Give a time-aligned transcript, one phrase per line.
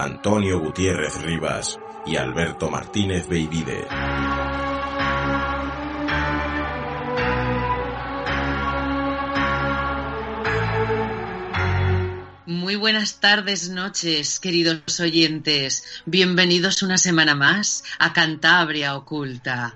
[0.00, 3.84] Antonio Gutiérrez Rivas y Alberto Martínez Beivide.
[12.46, 15.82] Muy buenas tardes, noches, queridos oyentes.
[16.06, 19.74] Bienvenidos una semana más a Cantabria Oculta.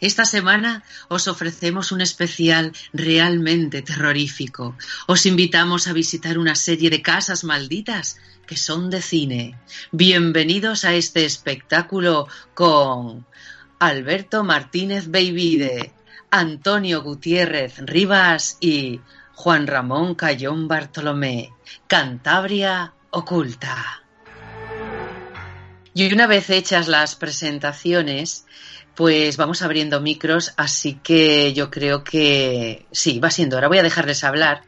[0.00, 4.78] Esta semana os ofrecemos un especial realmente terrorífico.
[5.06, 8.16] Os invitamos a visitar una serie de casas malditas
[8.48, 9.58] que son de cine.
[9.92, 13.26] Bienvenidos a este espectáculo con
[13.78, 15.92] Alberto Martínez Beivide,
[16.30, 19.02] Antonio Gutiérrez Rivas y
[19.34, 21.52] Juan Ramón Cayón Bartolomé,
[21.86, 24.02] Cantabria Oculta.
[25.92, 28.46] Y una vez hechas las presentaciones,
[28.94, 33.68] pues vamos abriendo micros, así que yo creo que sí, va siendo hora.
[33.68, 34.62] Voy a dejarles hablar,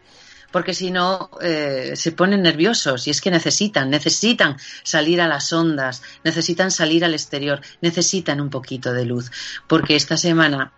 [0.50, 5.52] porque si no eh, se ponen nerviosos y es que necesitan, necesitan salir a las
[5.52, 9.30] ondas, necesitan salir al exterior, necesitan un poquito de luz,
[9.66, 10.72] porque esta semana,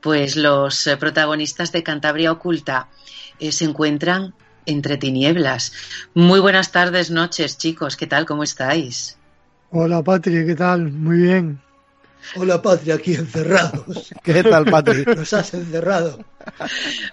[0.00, 2.88] pues los eh, protagonistas de Cantabria Oculta
[3.38, 4.34] eh, se encuentran
[4.66, 5.72] entre tinieblas.
[6.14, 7.96] Muy buenas tardes, noches, chicos.
[7.96, 8.24] ¿Qué tal?
[8.24, 9.18] ¿Cómo estáis?
[9.70, 10.92] Hola Patri, ¿qué tal?
[10.92, 11.60] Muy bien.
[12.36, 14.12] Hola Patria, aquí encerrados.
[14.22, 15.04] ¿Qué tal, Patri?
[15.04, 16.18] Nos has encerrado.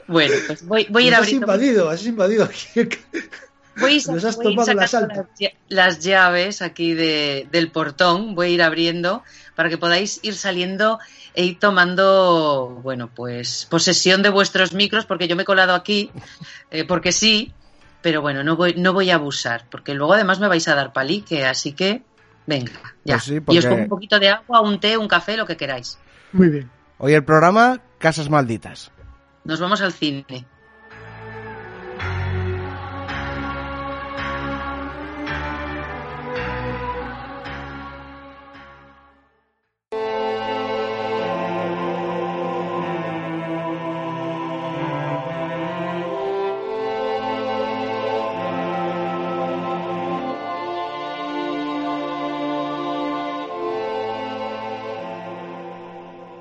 [0.07, 2.89] Bueno, pues voy, voy a ir Nos has invadido, has invadido aquí.
[3.77, 8.47] Voy, a- Nos has voy tomado las, lla- las llaves aquí de- del portón, voy
[8.47, 9.23] a ir abriendo
[9.55, 10.97] para que podáis ir saliendo
[11.33, 16.09] e ir tomando, bueno, pues posesión de vuestros micros, porque yo me he colado aquí,
[16.71, 17.53] eh, porque sí,
[18.01, 20.93] pero bueno, no voy, no voy a abusar, porque luego además me vais a dar
[20.93, 22.01] palique, así que
[22.45, 22.71] venga,
[23.03, 23.15] ya.
[23.15, 25.57] Pues sí, Y os pongo un poquito de agua, un té, un café, lo que
[25.57, 25.97] queráis.
[26.31, 26.69] Muy bien.
[26.97, 28.91] Hoy el programa Casas Malditas.
[29.43, 30.45] Nos vamos al cine.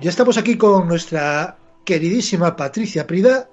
[0.00, 3.50] Ya estamos aquí con nuestra queridísima Patricia Prida.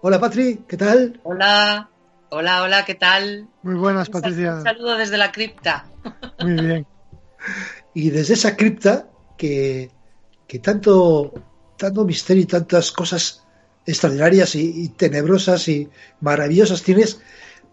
[0.00, 1.20] Hola Patri, ¿qué tal?
[1.24, 1.90] Hola,
[2.30, 3.48] hola, hola, ¿qué tal?
[3.64, 4.54] Muy buenas, Patricia.
[4.54, 5.86] Un saludo desde la cripta.
[6.40, 6.86] Muy bien.
[7.94, 9.90] Y desde esa cripta que,
[10.46, 11.34] que tanto,
[11.76, 13.44] tanto misterio y tantas cosas
[13.84, 15.88] extraordinarias y, y tenebrosas y
[16.20, 17.20] maravillosas tienes,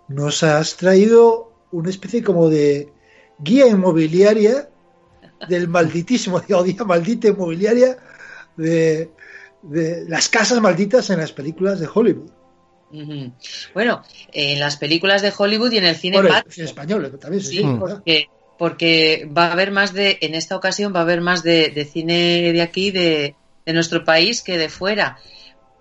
[0.08, 2.92] nos has traído una especie como de
[3.38, 4.68] guía inmobiliaria
[5.48, 8.00] del malditísimo, digo, guía maldita inmobiliaria
[8.58, 9.12] de,
[9.62, 12.32] de las casas malditas en las películas de Hollywood.
[13.74, 17.44] Bueno, en las películas de Hollywood y en el cine Bueno, patrio, en español también
[17.44, 21.44] sí, porque, porque va a haber más de, en esta ocasión va a haber más
[21.44, 25.18] de, de cine de aquí, de, de nuestro país, que de fuera.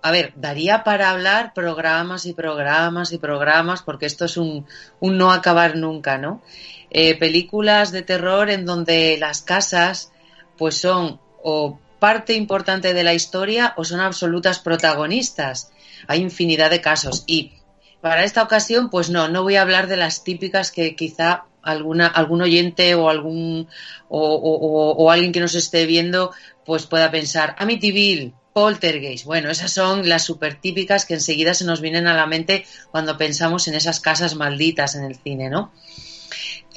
[0.01, 4.65] A ver, daría para hablar programas y programas y programas, porque esto es un,
[4.99, 6.41] un no acabar nunca, ¿no?
[6.89, 10.11] Eh, películas de terror en donde las casas,
[10.57, 15.71] pues son o parte importante de la historia o son absolutas protagonistas.
[16.07, 17.53] Hay infinidad de casos y
[18.01, 22.05] para esta ocasión, pues no, no voy a hablar de las típicas que quizá alguna,
[22.05, 23.67] algún oyente o algún
[24.09, 26.31] o, alguien que nos esté viendo
[26.63, 29.25] pues pueda pensar Amityville, Poltergeist.
[29.25, 33.17] Bueno, esas son las súper típicas que enseguida se nos vienen a la mente cuando
[33.17, 35.71] pensamos en esas casas malditas en el cine, ¿no?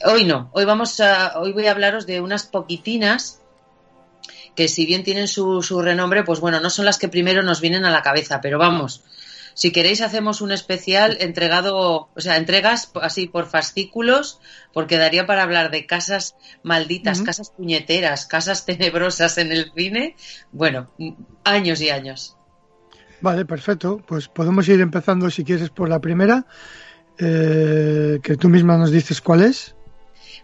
[0.04, 3.40] Hoy no, hoy vamos a, hoy voy a hablaros de unas poquitinas
[4.58, 7.60] que si bien tienen su, su renombre, pues bueno, no son las que primero nos
[7.60, 9.04] vienen a la cabeza, pero vamos,
[9.54, 14.40] si queréis hacemos un especial entregado, o sea, entregas así por fascículos,
[14.72, 16.34] porque daría para hablar de casas
[16.64, 20.16] malditas, casas puñeteras, casas tenebrosas en el cine.
[20.50, 20.90] Bueno,
[21.44, 22.36] años y años.
[23.20, 24.02] Vale, perfecto.
[24.08, 26.46] Pues podemos ir empezando si quieres por la primera,
[27.16, 29.76] eh, que tú misma nos dices cuál es.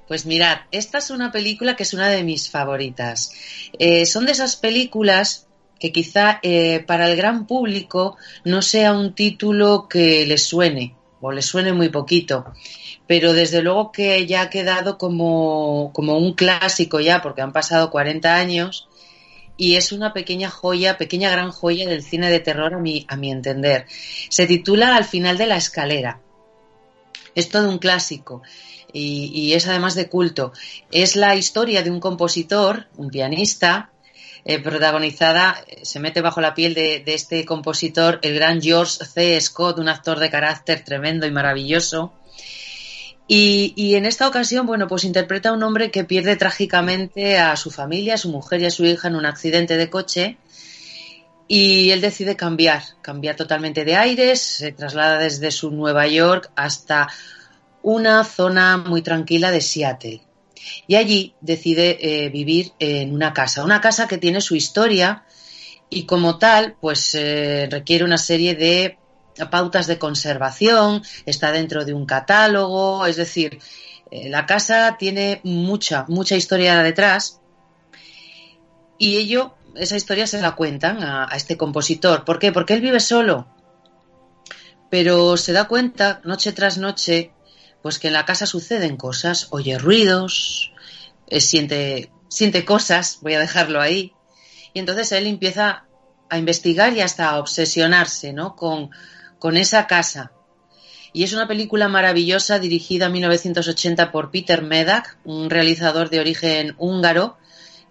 [0.07, 3.33] Pues mirad, esta es una película que es una de mis favoritas.
[3.79, 5.47] Eh, son de esas películas
[5.81, 11.33] que quizá eh, para el gran público no sea un título que le suene o
[11.33, 12.53] le suene muy poquito,
[13.07, 17.91] pero desde luego que ya ha quedado como, como un clásico ya, porque han pasado
[17.91, 18.89] 40 años
[19.57, 23.17] y es una pequeña joya, pequeña gran joya del cine de terror a mi, a
[23.17, 23.87] mi entender.
[24.29, 26.21] Se titula Al final de la escalera.
[27.35, 28.43] Es todo un clásico
[28.95, 30.53] y, y es además de culto.
[30.91, 33.91] Es la historia de un compositor, un pianista,
[34.47, 39.41] eh, protagonizada, eh, se mete bajo la piel de, este compositor, el gran George C.
[39.41, 42.13] Scott, un actor de carácter tremendo y maravilloso.
[43.27, 47.57] Y, y, en esta ocasión, bueno, pues interpreta a un hombre que pierde trágicamente a
[47.57, 50.37] su familia, a su mujer y a su hija en un accidente de coche.
[51.49, 57.09] Y él decide cambiar, cambiar totalmente de aires, se traslada desde su Nueva York hasta
[57.85, 60.23] una zona muy tranquila de Seattle
[60.87, 65.25] y allí decide eh, vivir en una casa, una casa que tiene su historia
[65.91, 68.99] y como tal, pues eh, requiere una serie de
[69.51, 73.59] pautas de conservación, está dentro de un catálogo, es decir,
[74.11, 77.43] eh, la casa tiene mucha, mucha historia detrás
[78.97, 82.25] y ello, esa historia se la cuentan a, a este compositor.
[82.25, 82.51] ¿Por qué?
[82.51, 83.47] Porque él vive solo,
[84.89, 87.34] pero se da cuenta noche tras noche
[87.85, 90.73] pues que en la casa suceden cosas, oye ruidos,
[91.27, 94.15] eh, siente, siente cosas, voy a dejarlo ahí.
[94.73, 95.85] Y entonces él empieza
[96.31, 98.57] a investigar y hasta a obsesionarse ¿no?
[98.57, 98.89] con,
[99.39, 100.33] con esa casa.
[101.13, 106.77] Y es una película maravillosa dirigida en 1980 por Peter Medak, un realizador de origen
[106.79, 107.37] húngaro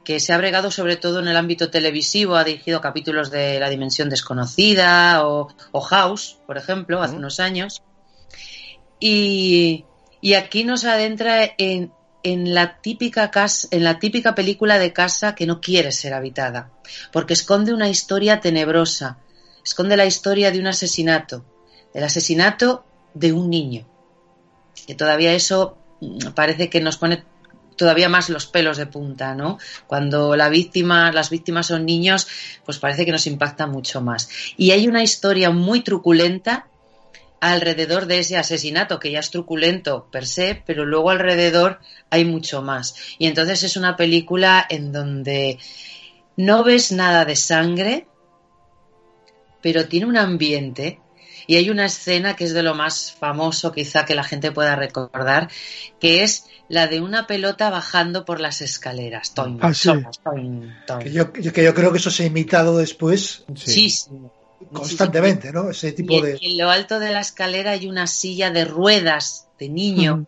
[0.04, 3.70] que se ha bregado sobre todo en el ámbito televisivo, ha dirigido capítulos de La
[3.70, 7.84] Dimensión Desconocida o, o House, por ejemplo, hace unos años.
[9.06, 9.84] Y,
[10.34, 11.92] aquí nos adentra en,
[12.24, 16.72] la típica casa, en la típica película de casa que no quiere ser habitada,
[17.12, 19.18] porque esconde una historia tenebrosa,
[19.62, 21.44] esconde la historia de un asesinato,
[21.94, 23.86] el asesinato de un niño.
[24.88, 27.26] Y todavía eso mm, parece que nos pone
[27.76, 29.60] todavía más los pelos de punta, ¿no?
[29.86, 32.26] Cuando la víctima, las víctimas son niños,
[32.64, 34.30] pues parece que nos impacta mucho más.
[34.56, 36.70] Y hay una historia muy truculenta
[37.52, 41.80] alrededor de ese asesinato, que ya es truculento per se, pero luego alrededor
[42.10, 42.96] hay mucho más.
[43.20, 45.60] Y entonces es una película en donde
[46.38, 48.08] no ves nada de sangre,
[49.62, 51.00] pero tiene un ambiente
[51.46, 54.76] y hay una escena que es de lo más famoso quizá que la gente pueda
[54.76, 55.50] recordar,
[56.00, 59.34] que es la de una pelota bajando por las escaleras.
[59.34, 59.90] Toin, ah, sí.
[60.24, 61.00] toin, toin.
[61.00, 63.44] Que, yo, que, yo, creo que eso se ha imitado después.
[63.56, 63.90] Sí, sí.
[63.90, 64.10] sí
[64.72, 65.70] constantemente, ¿no?
[65.70, 66.40] Ese tipo y, de.
[66.42, 70.18] En lo alto de la escalera hay una silla de ruedas de niño.
[70.18, 70.26] Mm.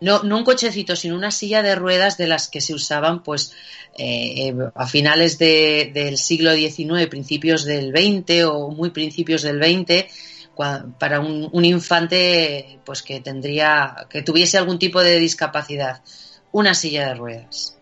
[0.00, 3.52] No, no un cochecito, sino una silla de ruedas de las que se usaban pues
[3.96, 10.06] eh, a finales de, del siglo XIX, principios del XX o muy principios del XX,
[10.98, 16.02] para un, un, infante pues que tendría, que tuviese algún tipo de discapacidad.
[16.52, 17.77] Una silla de ruedas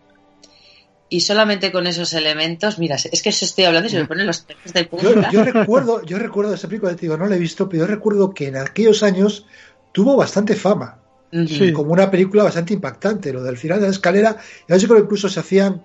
[1.09, 4.27] y solamente con esos elementos, mira, es que eso estoy hablando y se me ponen
[4.27, 5.31] los pelos de punta.
[5.31, 7.87] Yo, yo, recuerdo, yo recuerdo esa película, te digo, no la he visto, pero yo
[7.87, 9.45] recuerdo que en aquellos años
[9.93, 10.99] tuvo bastante fama,
[11.31, 11.71] sí.
[11.71, 14.37] como una película bastante impactante, lo del final de la escalera,
[14.67, 15.83] y a veces creo que incluso se hacían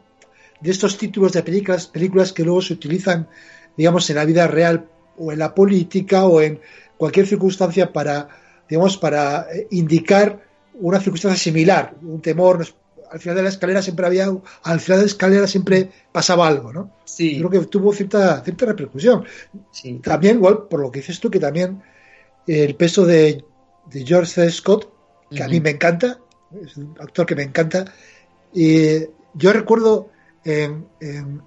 [0.60, 3.28] de estos títulos de películas, películas que luego se utilizan,
[3.76, 6.60] digamos, en la vida real o en la política o en
[6.96, 8.28] cualquier circunstancia para,
[8.68, 10.40] digamos, para indicar
[10.74, 12.66] una circunstancia similar, un temor,
[13.12, 16.72] al final de la escalera siempre había, al final de la escalera siempre pasaba algo,
[16.72, 16.90] ¿no?
[17.04, 17.36] Sí.
[17.38, 19.24] Creo que tuvo cierta, cierta repercusión.
[19.70, 20.00] Sí.
[20.02, 21.82] También, igual, por lo que dices tú, que también
[22.46, 23.44] el peso de,
[23.90, 24.50] de George C.
[24.50, 24.88] Scott,
[25.30, 25.44] que uh -huh.
[25.44, 26.18] a mí me encanta,
[26.64, 27.84] es un actor que me encanta,
[28.52, 29.00] y
[29.34, 30.08] yo recuerdo
[30.44, 31.42] en, en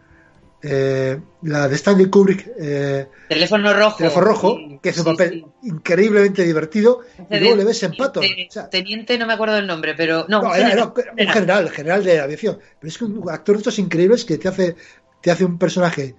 [0.68, 5.12] eh, la de Stanley Kubrick, eh, Teléfono Rojo, Teléfono Rojo sí, que es un sí,
[5.12, 5.70] papel sí.
[5.70, 8.22] increiblemente divertido, y luego le ves en Pato.
[8.22, 11.70] O sea, teniente, no me acuerdo del nombre, pero no, no era, era, un general,
[11.70, 12.58] general de aviación.
[12.80, 14.76] Pero es que un actor de estos increíbles que te hace,
[15.22, 16.16] te hace un personaje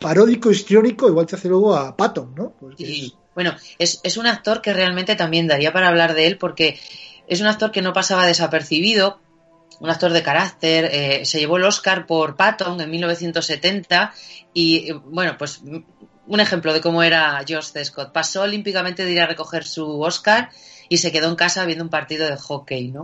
[0.00, 2.54] paródico, histriónico, igual te hace luego a Patton, ¿no?
[2.58, 3.06] Porque sí.
[3.06, 3.18] Es...
[3.34, 6.78] Bueno, es, es un actor que realmente también daría para hablar de él porque
[7.26, 9.20] es un actor que no pasaba desapercibido,
[9.82, 14.14] un actor de carácter, eh, se llevó el Oscar por Patton en 1970
[14.54, 17.84] y eh, bueno, pues un ejemplo de cómo era George C.
[17.84, 18.12] Scott.
[18.12, 20.50] Pasó olímpicamente de ir a recoger su Oscar
[20.88, 23.02] y se quedó en casa viendo un partido de hockey, ¿no?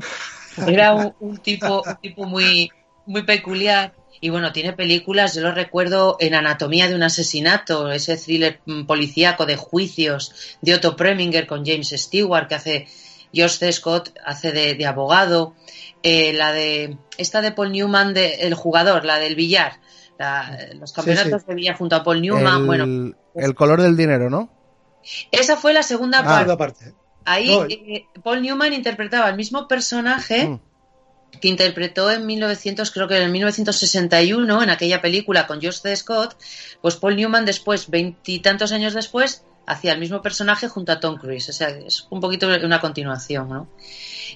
[0.68, 2.70] Era un, un tipo, un tipo muy,
[3.06, 3.94] muy peculiar.
[4.20, 8.84] Y bueno, tiene películas, yo lo recuerdo en Anatomía de un asesinato, ese thriller mm,
[8.84, 12.88] policíaco de juicios de Otto Preminger con James Stewart, que hace
[13.32, 13.72] George C.
[13.72, 15.54] Scott, hace de, de abogado.
[16.02, 19.80] Eh, la de, esta de Paul Newman, de, el jugador, la del billar.
[20.18, 21.48] La- los campeonatos sí.
[21.48, 22.60] de billar junto a Paul Newman.
[22.60, 24.50] el, Bueno, el color del dinero, ¿no?
[25.30, 26.56] esa fue la segunda Ah.
[26.56, 26.92] parte.
[27.24, 30.60] Ahí No, eh, Paul Newman interpretaba el mismo personaje Mm.
[31.40, 35.94] que interpretó en 1900, creo que en 1961, en aquella película con George C.
[35.96, 36.36] Scott,
[36.80, 41.48] pues Paul Newman después, veintitantos años después, hacía el mismo personaje junto a Tom Cruise.
[41.48, 43.68] O sea, es un poquito una continuación, ¿no?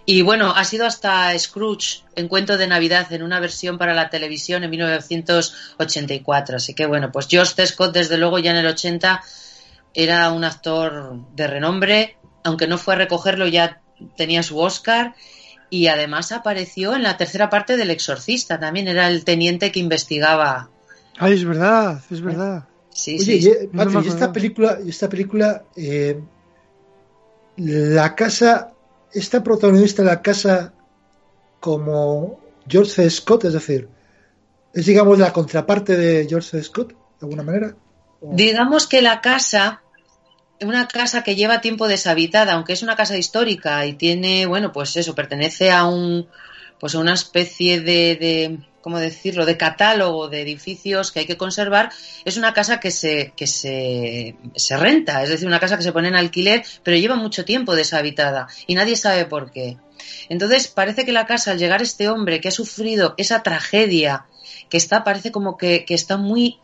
[0.05, 4.11] Y bueno, ha sido hasta Scrooge en Cuento de Navidad en una versión para la
[4.11, 6.57] televisión en 1984.
[6.57, 7.67] Así que bueno, pues George.
[7.67, 9.23] Scott desde luego ya en el 80
[9.95, 13.81] era un actor de renombre, aunque no fue a recogerlo ya
[14.17, 15.15] tenía su Oscar
[15.71, 20.69] y además apareció en la tercera parte del Exorcista, también era el teniente que investigaba.
[21.19, 22.65] Ay, es verdad, es verdad.
[22.93, 26.21] Sí, Oye, sí, y, eh, No me Patri, y esta película, y esta película, eh,
[27.57, 28.73] la casa,
[29.13, 30.73] está protagonista la casa
[31.61, 33.11] como George C.
[33.11, 33.89] Scott, es decir,
[34.75, 36.63] es digamos la contraparte de George C.
[36.63, 37.75] Scott, de alguna manera.
[38.21, 39.83] Digamos que la casa,
[40.61, 44.97] una casa que lleva tiempo deshabitada, aunque es una casa histórica y tiene, bueno, pues
[44.97, 46.29] eso, pertenece a un,
[46.83, 51.93] pues una especie de, de ¿cómo decirlo?, de catálogo de edificios que hay que conservar,
[52.25, 55.93] es una casa que se, que se, se renta, es decir, una casa que se
[55.93, 59.77] pone en alquiler, pero lleva mucho tiempo deshabitada y nadie sabe por qué.
[60.29, 64.27] Entonces, parece que la casa, al llegar este hombre que ha sufrido esa tragedia,
[64.69, 66.59] que está, parece como que, que está muy,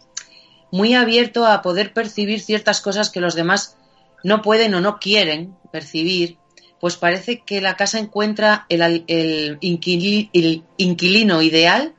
[0.72, 3.76] muy abierto a poder percibir ciertas cosas que los demás
[4.24, 6.38] no pueden o no quieren percibir,
[6.80, 11.94] pues parece que la casa encuentra el, al- el inquili- el inquilino ideal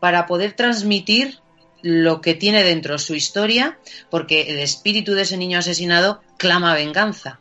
[0.00, 1.38] para poder transmitir
[1.82, 3.78] lo que tiene dentro su historia,
[4.10, 7.38] porque el espíritu de ese niño asesinado clama venganza.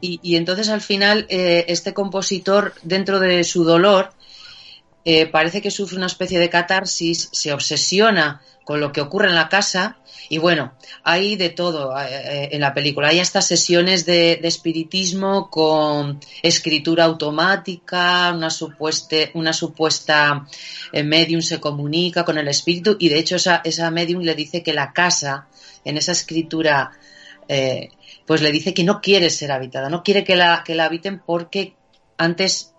[0.00, 4.12] Y, y entonces al final eh, este compositor, dentro de su dolor,
[5.04, 9.34] eh, parece que sufre una especie de catarsis, se obsesiona con lo que ocurre en
[9.34, 13.08] la casa y bueno, hay de todo eh, en la película.
[13.08, 20.46] Hay hasta sesiones de, espiritismo con escritura automática, una supuesta, una supuesta
[20.92, 24.62] eh, medium se comunica con el espíritu y de hecho esa, esa medium le dice
[24.62, 25.46] que la casa,
[25.84, 26.92] en esa escritura,
[27.48, 27.90] eh,
[28.26, 31.20] pues le dice que no quiere ser habitada, no quiere que la, que la habiten
[31.24, 31.74] porque
[32.16, 32.72] antes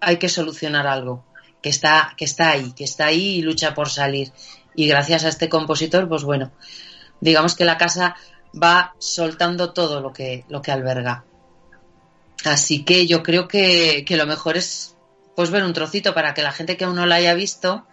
[0.00, 1.24] hay que solucionar algo
[1.64, 4.32] que está, que está ahí, que está ahí y lucha por salir.
[4.74, 6.52] Y gracias a este compositor, pues bueno,
[7.22, 8.16] digamos que la casa
[8.62, 11.24] va soltando todo lo que, lo que alberga.
[12.44, 14.94] Así que yo creo que, que lo mejor es
[15.36, 17.86] pues ver un trocito para que la gente que aún no la haya visto,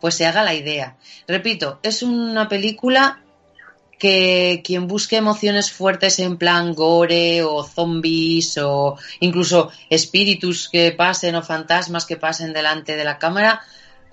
[0.00, 0.96] pues se haga la idea.
[1.26, 3.22] Repito, es una película
[3.98, 11.34] que quien busque emociones fuertes en plan gore o zombies o incluso espíritus que pasen
[11.34, 13.60] o fantasmas que pasen delante de la cámara,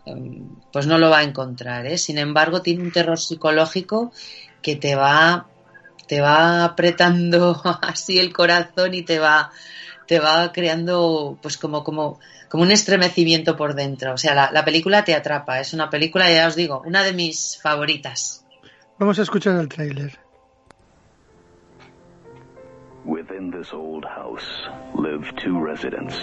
[0.06, 1.86] eh, pues no lo va a encontrar.
[1.86, 1.98] ¿eh?
[1.98, 4.12] Sin embargo, tiene un terror psicológico
[4.62, 5.48] que te va,
[6.08, 9.52] te va apretando así el corazón y te va,
[10.08, 14.14] te va creando pues como, como, como un estremecimiento por dentro.
[14.14, 15.60] O sea, la, la película te atrapa.
[15.60, 18.45] Es una película, ya os digo, una de mis favoritas.
[18.98, 20.18] Vamos a escuchar el tráiler.
[23.04, 26.16] Within this old house live two residents.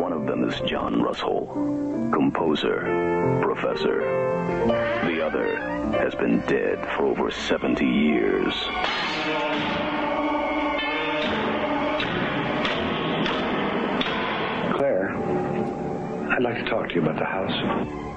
[0.00, 1.46] One of them is John Russell,
[2.12, 4.00] composer, professor.
[5.06, 5.56] The other
[5.96, 8.52] has been dead for over 70 years.
[14.76, 15.14] Claire,
[16.32, 18.13] I'd like to talk to you about the house.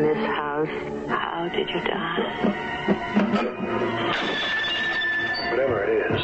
[0.00, 0.68] In this house?
[1.08, 2.50] How did you die?
[5.50, 6.20] Whatever it is,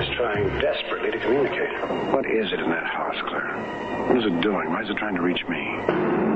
[0.00, 1.70] it's trying desperately to communicate.
[2.12, 3.56] What is it in that house, Claire?
[4.08, 4.70] What is it doing?
[4.70, 6.35] Why is it trying to reach me?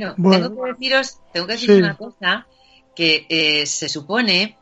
[0.00, 0.48] Bueno, Bueno.
[0.48, 1.70] tengo que deciros, tengo que Sí.
[1.70, 2.46] una cosa,
[2.96, 4.56] que eh, se supone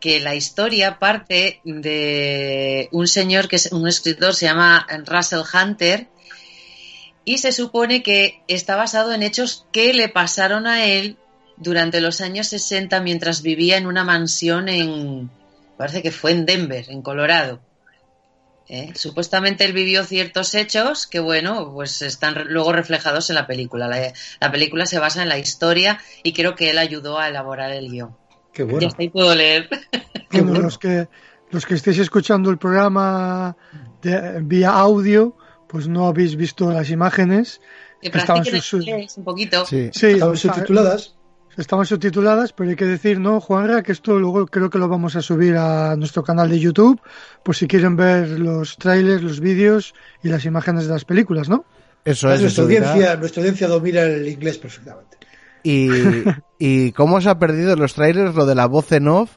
[0.00, 6.08] que la historia parte de un señor que es un escritor, se llama Russell Hunter,
[7.24, 11.16] y se supone que está basado en hechos que le pasaron a él
[11.56, 15.30] durante los años 60 mientras vivía en una mansión en,
[15.78, 17.60] parece que fue en Denver, en Colorado.
[18.68, 18.92] ¿Eh?
[18.94, 23.88] Supuestamente él vivió ciertos hechos que, bueno, pues están luego reflejados en la película.
[23.88, 27.70] La, la película se basa en la historia y creo que él ayudó a elaborar
[27.72, 28.16] el guion.
[28.52, 28.88] Qué Ya bueno.
[28.88, 29.68] está, ahí puedo leer.
[30.30, 30.60] Qué Bueno, bueno.
[30.64, 31.08] los que
[31.50, 33.56] los que estéis escuchando el programa
[34.02, 35.36] de- vía audio,
[35.68, 37.60] pues no habéis visto las imágenes.
[38.00, 39.64] Que Estaban practiquen sus- el inglés un poquito.
[39.66, 39.90] Sí.
[39.92, 41.13] Sí, Estaban subtituladas.
[41.56, 43.82] Estaban subtituladas, pero hay que decir, ¿no, Juanra?
[43.82, 47.00] Que esto luego creo que lo vamos a subir a nuestro canal de YouTube,
[47.42, 51.64] por si quieren ver los trailers, los vídeos y las imágenes de las películas, ¿no?
[52.04, 52.40] Eso es.
[52.40, 55.16] nuestra audiencia, nuestra audiencia domina el inglés perfectamente.
[55.62, 55.88] Y,
[56.58, 59.36] y cómo se ha perdido en los trailers lo de la voz en off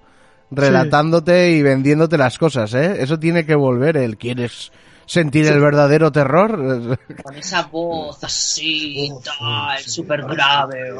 [0.51, 2.97] relatándote y vendiéndote las cosas, ¿eh?
[2.99, 3.97] Eso tiene que volver.
[3.97, 4.71] El quieres
[5.05, 6.97] sentir el verdadero terror.
[7.23, 10.27] Con esa voz así, Voz, tal, súper sí.
[10.29, 10.91] grave.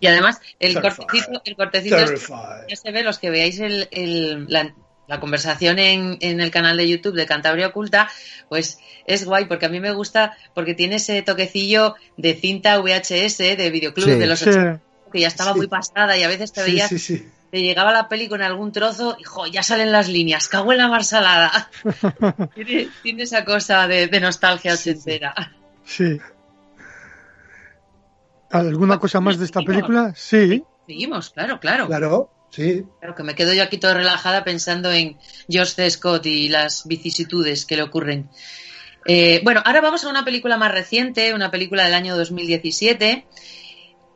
[0.00, 0.96] Y además, el Terrified.
[1.06, 2.66] cortecito, el cortecito es- Terrified.
[2.68, 4.74] ya se ve, los que veáis el, el- la,
[5.08, 8.08] la conversación en, en el canal de YouTube de Cantabria Oculta,
[8.48, 13.38] pues es guay porque a mí me gusta porque tiene ese toquecillo de cinta VHS
[13.56, 14.14] de videoclub Sí.
[14.18, 14.80] de los Sí, 80
[15.12, 15.58] que ya estaba Sí.
[15.58, 17.28] muy pasada y a veces te Sí, veías, sí, sí.
[17.52, 20.78] te llegaba la peli con algún trozo y jo, ya salen las líneas, cago en
[20.78, 21.70] la marsalada.
[22.56, 24.90] tiene, tiene esa cosa de, de nostalgia Sí, sí.
[24.98, 25.52] ochentera.
[25.84, 26.18] sí.
[28.50, 30.12] ¿Alguna cosa más de esta película?
[30.16, 30.62] Sí.
[30.86, 31.86] Seguimos, claro, claro.
[31.86, 32.84] Claro, sí.
[33.00, 35.90] Claro que me quedo yo aquí toda relajada pensando en George C.
[35.90, 38.28] Scott y las vicisitudes que le ocurren.
[39.04, 43.26] Eh, bueno, ahora vamos a una película más reciente, una película del año 2017.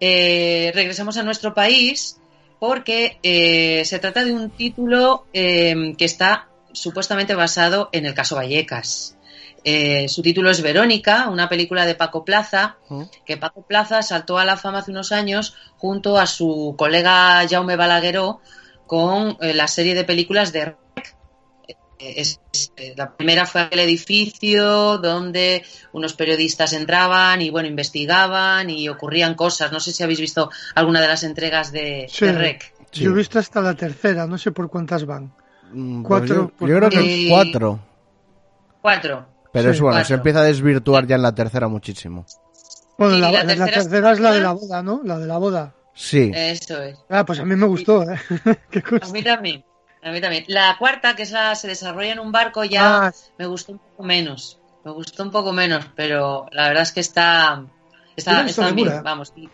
[0.00, 2.20] Eh, regresamos a nuestro país
[2.58, 8.36] porque eh, se trata de un título eh, que está supuestamente basado en el caso
[8.36, 9.16] Vallecas.
[9.62, 12.76] Eh, su título es Verónica, una película de Paco Plaza,
[13.26, 17.76] que Paco Plaza saltó a la fama hace unos años junto a su colega Jaume
[17.76, 18.40] Balagueró
[18.86, 21.16] con eh, la serie de películas de Rec.
[21.98, 22.40] Eh, es-
[22.76, 29.34] eh, la primera fue aquel edificio donde unos periodistas entraban y bueno investigaban y ocurrían
[29.34, 29.70] cosas.
[29.72, 32.24] No sé si habéis visto alguna de las entregas de, Sí.
[32.24, 32.74] de Rec.
[32.90, 33.04] Sí.
[33.04, 35.32] Yo he visto hasta la tercera, no sé por cuántas van.
[35.72, 37.78] Mm, pues Cuatro, yo, creo que cuatro.
[38.80, 39.26] Cuatro.
[39.52, 42.24] Pero Sí, es bueno, se empieza a desvirtuar ya en la tercera muchísimo.
[42.98, 45.00] Bueno, Sí, la, la la tercera, es la de la boda, ¿no?
[45.04, 45.74] La de la boda.
[45.94, 46.30] Sí.
[46.34, 46.96] Eso es.
[47.08, 48.18] Ah, pues a mí me gustó, ¿eh?
[48.70, 49.12] Qué A cosa.
[49.12, 49.64] mí también.
[50.02, 50.44] A mí también.
[50.48, 53.78] La cuarta, que es la se desarrolla en un barco, ya Ah, me gustó un
[53.78, 54.58] poco menos.
[54.84, 57.64] Me gustó un poco menos, pero la verdad es que está,
[58.16, 59.32] está, está bien, vamos.
[59.34, 59.48] sí.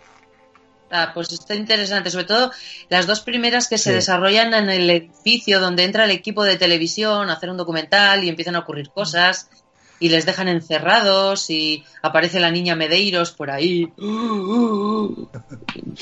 [0.88, 2.52] Ah, pues está interesante, sobre todo
[2.88, 7.28] las dos primeras que se desarrollan en el edificio donde entra el equipo de televisión
[7.28, 9.50] a hacer un documental y empiezan a ocurrir cosas
[9.98, 13.90] y les dejan encerrados y aparece la niña Medeiros por ahí.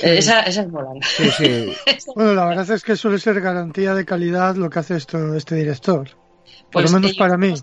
[0.03, 0.69] Esa, esa es.
[1.17, 1.73] Sí, sí.
[2.15, 5.55] Bueno, la verdad es que suele ser garantía de calidad lo que hace esto este
[5.57, 6.09] director.
[6.11, 7.55] Por Pues lo menos ellos- para mí.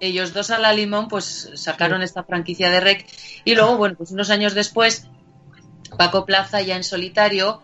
[0.00, 3.06] ellos dos a la limón pues sacaron esta franquicia de rec
[3.44, 5.08] y luego bueno pues unos años después
[5.96, 7.62] Paco Plaza ya en solitario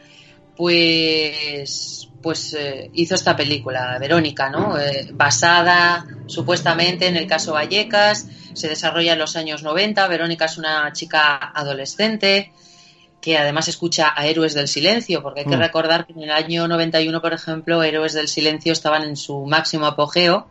[0.62, 8.26] pues pues eh, hizo esta película Verónica no Eh, basada supuestamente en el caso Vallecas
[8.54, 12.52] se desarrolla en los años 90 Verónica es una chica adolescente
[13.20, 15.60] que además escucha a Héroes del Silencio, porque hay que Mm.
[15.60, 19.86] recordar que en el año 91, por ejemplo, Héroes del Silencio estaban en su máximo
[19.86, 20.48] apogeo.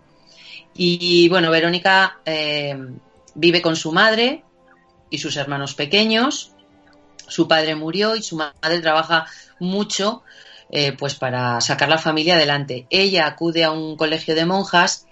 [0.74, 2.78] Y bueno, Verónica eh,
[3.36, 4.46] vive con su madre
[5.10, 6.54] y sus hermanos pequeños.
[7.28, 9.26] Su padre murió y su madre trabaja
[9.62, 10.24] mucho
[10.74, 12.88] eh, pues para sacar la familia adelante.
[12.90, 15.06] Ella acude a un colegio de monjas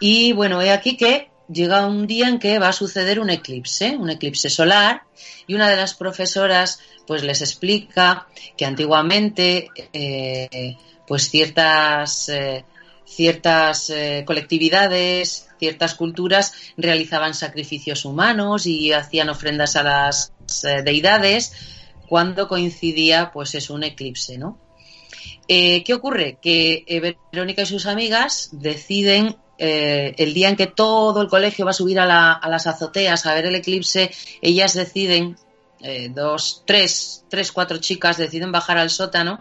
[0.00, 3.96] y bueno, he aquí que llega un día en que va a suceder un eclipse,
[3.96, 5.02] un eclipse solar,
[5.46, 12.64] y una de las profesoras pues les explica que antiguamente eh, pues ciertas eh,
[13.06, 13.92] ciertas
[14.24, 20.32] colectividades, ciertas culturas realizaban sacrificios humanos y hacían ofrendas a las
[20.84, 21.52] deidades
[22.08, 24.58] cuando coincidía pues es un eclipse, ¿no?
[25.48, 26.38] Eh, ¿Qué ocurre?
[26.40, 31.64] Que eh, Verónica y sus amigas deciden eh, el día en que todo el colegio
[31.64, 35.36] va a subir a, a las azoteas a ver el eclipse, ellas deciden,
[36.14, 39.40] dos, tres, tres, cuatro chicas deciden bajar al sótano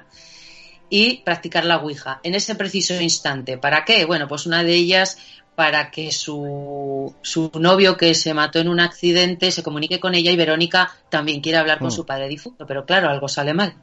[0.89, 3.57] y practicar la Ouija en ese preciso instante.
[3.57, 4.03] ¿Para qué?
[4.03, 5.17] Bueno, pues una de ellas
[5.55, 10.31] para que su, su novio que se mató en un accidente se comunique con ella
[10.31, 11.91] y Verónica también quiere hablar con Mm.
[11.91, 13.75] su padre difunto, pero claro, algo sale mal.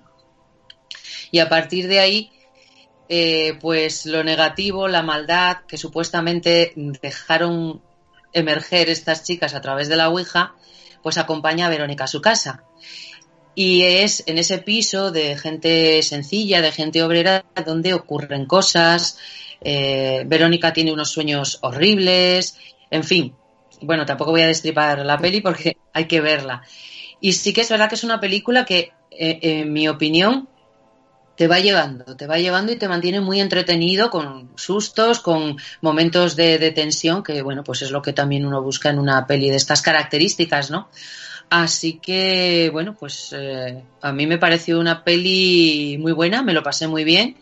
[1.30, 2.33] Y a partir de ahí,
[3.09, 7.83] eh, pues lo negativo, la maldad que supuestamente dejaron
[8.33, 10.54] emerger estas chicas a través de la Ouija,
[11.02, 12.64] pues acompaña a Verónica a su casa.
[13.54, 19.18] Y es en ese piso de gente sencilla, de gente obrera, donde ocurren cosas.
[19.61, 22.57] Eh, Verónica tiene unos sueños horribles,
[22.90, 23.35] en fin.
[23.83, 26.62] Bueno, tampoco voy a destripar la peli porque hay que verla.
[27.20, 30.49] Y sí que es verdad que es una película que, eh, en mi opinión,
[31.40, 36.37] te va llevando, te va llevando y te mantiene muy entretenido con sustos, con momentos
[36.37, 39.57] de, tensión, que bueno, pues es lo que también uno busca en una peli de
[39.57, 40.90] estas características, ¿no?
[41.49, 46.62] Así que, bueno, pues eh, a mí me pareció una peli muy buena, me lo
[46.62, 47.37] pasé muy bien.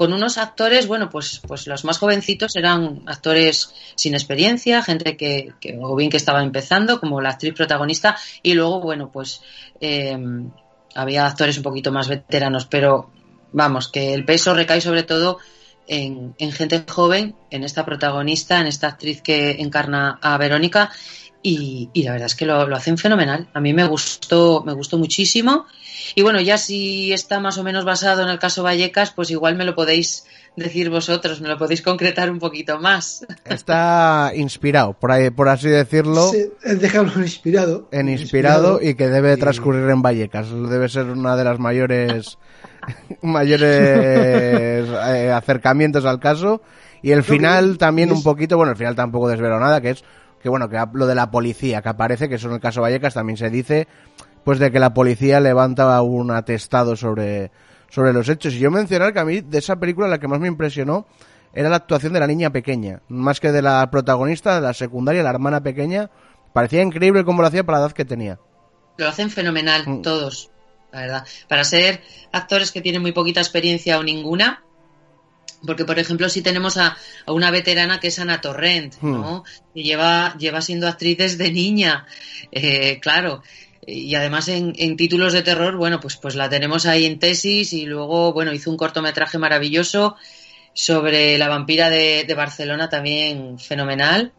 [0.00, 5.52] Con unos actores, bueno, pues, pues los más jovencitos eran actores sin experiencia, gente que,
[5.60, 9.42] que o bien que estaba empezando, como la actriz protagonista, y luego, bueno, pues
[9.78, 10.16] eh,
[10.94, 13.10] había actores un poquito más veteranos, pero
[13.52, 15.36] vamos, que el peso recae sobre todo
[15.86, 20.90] en gente joven, en esta protagonista, en esta actriz que encarna a Verónica,
[21.42, 23.48] y, y la verdad es que lo, lo hacen fenomenal.
[23.54, 25.66] A mí me gustó, me gustó muchísimo.
[26.14, 29.56] Y bueno, ya si está más o menos basado en el caso Vallecas, pues igual
[29.56, 30.24] me lo podéis
[30.56, 33.24] decir vosotros, me lo podéis concretar un poquito más.
[33.44, 36.30] Está inspirado, por, ahí, por así decirlo.
[36.30, 37.88] Sí, el dejarlo inspirado.
[37.92, 40.50] En inspirado, y que debe transcurrir en Vallecas.
[40.50, 42.38] Debe ser una de las mayores
[43.22, 46.60] mayores eh, acercamientos al caso.
[47.02, 50.04] Y el final también un poquito, bueno, el final tampoco desvelo nada, que es
[50.42, 53.14] que bueno, que lo de la policía que aparece, que eso en el caso Vallecas
[53.14, 53.86] también se dice,
[54.44, 57.50] pues de que la policía levanta un atestado sobre,
[57.90, 58.54] sobre los hechos.
[58.54, 61.06] Y yo mencionar que a mí de esa película la que más me impresionó
[61.52, 65.22] era la actuación de la niña pequeña, más que de la protagonista, de la secundaria,
[65.22, 66.10] la hermana pequeña.
[66.52, 68.38] Parecía increíble cómo lo hacía para la edad que tenía.
[68.96, 70.50] Lo hacen fenomenal todos,
[70.92, 71.26] la verdad.
[71.48, 74.62] Para ser actores que tienen muy poquita experiencia o ninguna,
[75.66, 76.96] porque por ejemplo si tenemos a,
[77.26, 79.44] a una veterana que es Ana Torrent, ¿no?
[79.74, 82.06] Que lleva, lleva siendo actriz desde niña,
[82.52, 83.42] eh, claro.
[83.86, 87.72] Y además en, en, títulos de terror, bueno, pues, pues la tenemos ahí en tesis
[87.72, 90.16] y luego, bueno, hizo un cortometraje maravilloso
[90.72, 94.32] sobre la vampira de, de Barcelona, también fenomenal.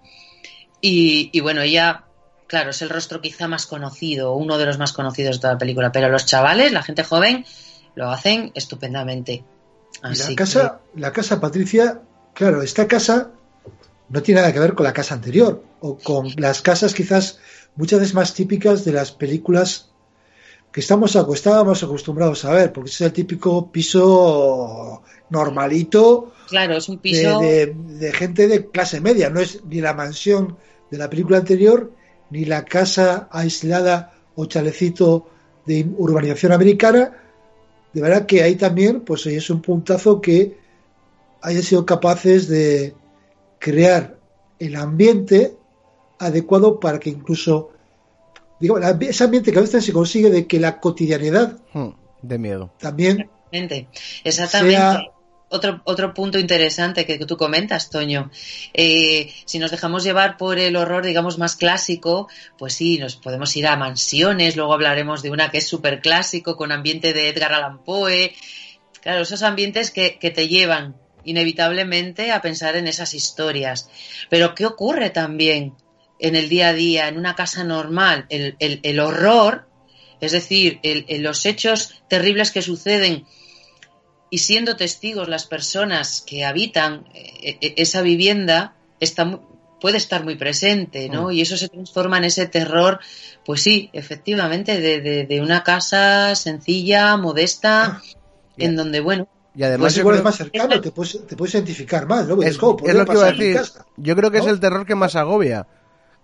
[0.79, 2.05] Y, y, bueno, ella,
[2.47, 5.59] claro, es el rostro quizá más conocido, uno de los más conocidos de toda la
[5.59, 7.45] película, pero los chavales, la gente joven,
[7.95, 9.43] lo hacen estupendamente.
[10.01, 10.99] Así la casa, que...
[10.99, 12.01] la casa Patricia,
[12.33, 13.31] claro, esta casa
[14.09, 17.39] no tiene nada que ver con la casa anterior o con las casas quizás
[17.75, 19.91] muchas veces más típicas de las películas
[20.71, 26.31] que estamos estábamos acostumbrados a ver, porque es el típico piso normalito.
[26.47, 29.93] Claro, es un piso de, de, de, gente de clase media, no es ni la
[29.93, 30.57] mansión
[30.89, 31.91] de la película anterior,
[32.29, 35.27] ni la casa aislada o chalecito
[35.65, 37.17] de urbanización americana.
[37.93, 40.57] De verdad que ahí también, pues es un puntazo que
[41.41, 42.93] hayan sido capaces de
[43.59, 44.17] crear
[44.59, 45.55] el ambiente
[46.19, 47.71] adecuado para que incluso
[48.59, 51.57] digo, ese ambiente que a veces se consigue de que la cotidianidad
[52.21, 53.87] de miedo también exactamente,
[54.23, 54.77] exactamente.
[54.77, 55.20] Sea...
[55.51, 58.31] Otro, otro punto interesante que tú comentas, Toño.
[58.73, 63.55] Eh, si nos dejamos llevar por el horror, digamos, más clásico, pues sí, nos podemos
[63.57, 67.53] ir a mansiones, luego hablaremos de una que es súper clásico, con ambiente de Edgar
[67.53, 68.33] Allan Poe.
[69.01, 73.89] Claro, esos ambientes que, que te llevan inevitablemente a pensar en esas historias.
[74.29, 75.75] Pero ¿qué ocurre también
[76.19, 78.25] en el día a día, en una casa normal?
[78.29, 79.67] El, el, el horror,
[80.21, 83.25] es decir, el, los hechos terribles que suceden
[84.31, 87.05] y siendo testigos las personas que habitan
[87.43, 89.39] esa vivienda, está,
[89.79, 91.27] puede estar muy presente, ¿no?
[91.27, 91.31] Mm.
[91.33, 92.99] Y eso se transforma en ese terror,
[93.45, 98.01] pues sí, efectivamente, de, de, de una casa sencilla, modesta,
[98.57, 101.53] en donde, bueno, Y además Pues igual es creo- más cercano, te puedes, te puedes
[101.55, 102.41] identificar más, ¿no?
[102.41, 102.61] es, Es, es
[102.95, 103.59] lo que iba a decir.
[103.97, 104.51] Yo creo que es ¿no?
[104.51, 105.67] el terror que más agobia.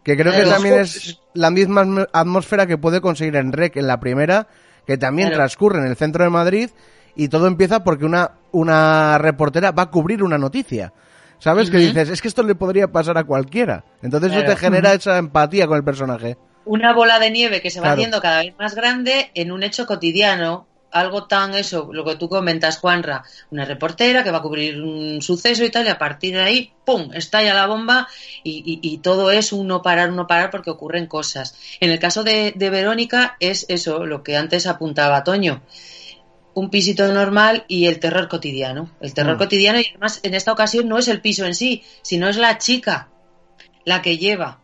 [0.03, 0.51] Que creo que Claro.
[0.51, 4.47] también Es- es la misma atm- atmósfera que puede conseguir en Rec en la primera,
[4.85, 5.39] que también Claro.
[5.41, 6.69] transcurre en el centro de Madrid
[7.17, 10.93] y todo empieza porque una, una reportera va a cubrir una noticia.
[11.39, 11.69] ¿Sabes?
[11.69, 11.85] Que Ujú.
[11.87, 13.83] dices, es que esto le podría pasar a cualquiera.
[14.01, 16.35] Entonces eso te genera esa empatía con el personaje.
[16.65, 19.85] una bola de nieve que se va haciendo cada vez más grande en un hecho
[19.85, 20.65] cotidiano.
[20.89, 25.21] Algo tan eso, lo que tú comentas, Juanra, una reportera que va a cubrir un
[25.21, 28.07] suceso y tal, y a partir de ahí, ¡pum!, estalla la bomba
[28.41, 31.55] y, y- y todo es un no parar, un no parar porque ocurren cosas.
[31.81, 35.61] En el caso de, de Verónica es eso, lo que antes apuntaba Toño,
[36.59, 38.89] un pisito normal y el terror cotidiano.
[38.99, 39.39] El terror Mm.
[39.39, 42.57] cotidiano y además en esta ocasión no es el piso en sí, sino es la
[42.57, 43.09] chica
[43.85, 44.59] la que lleva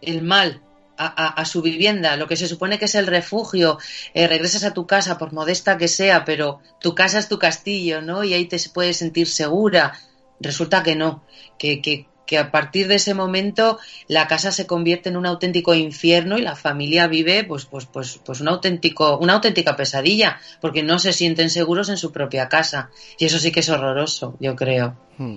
[0.00, 0.62] el mal
[0.96, 3.78] a, a- a su vivienda, lo que se supone que es el refugio,
[4.14, 8.00] eh, regresas a tu casa, por modesta que sea, pero tu casa es tu castillo,
[8.00, 8.24] ¿no?
[8.24, 9.92] Y ahí te puedes sentir segura.
[10.40, 11.22] Resulta que no,
[11.58, 15.74] que, que, que a partir de ese momento la casa se convierte en un auténtico
[15.74, 20.82] infierno y la familia vive pues, pues, pues, pues un auténtico, una auténtica pesadilla, porque
[20.82, 22.90] no se sienten seguros en su propia casa.
[23.18, 24.94] Y eso sí que es horroroso, yo creo.
[25.16, 25.36] Hmm.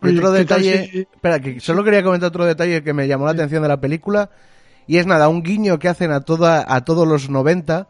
[0.00, 3.08] Oye, otro ¿qué tal detalle, si- espera, que solo quería comentar otro detalle que me
[3.08, 4.30] llamó la atención de la película
[4.86, 7.88] y es nada, un guiño que hacen a toda a todos los 90,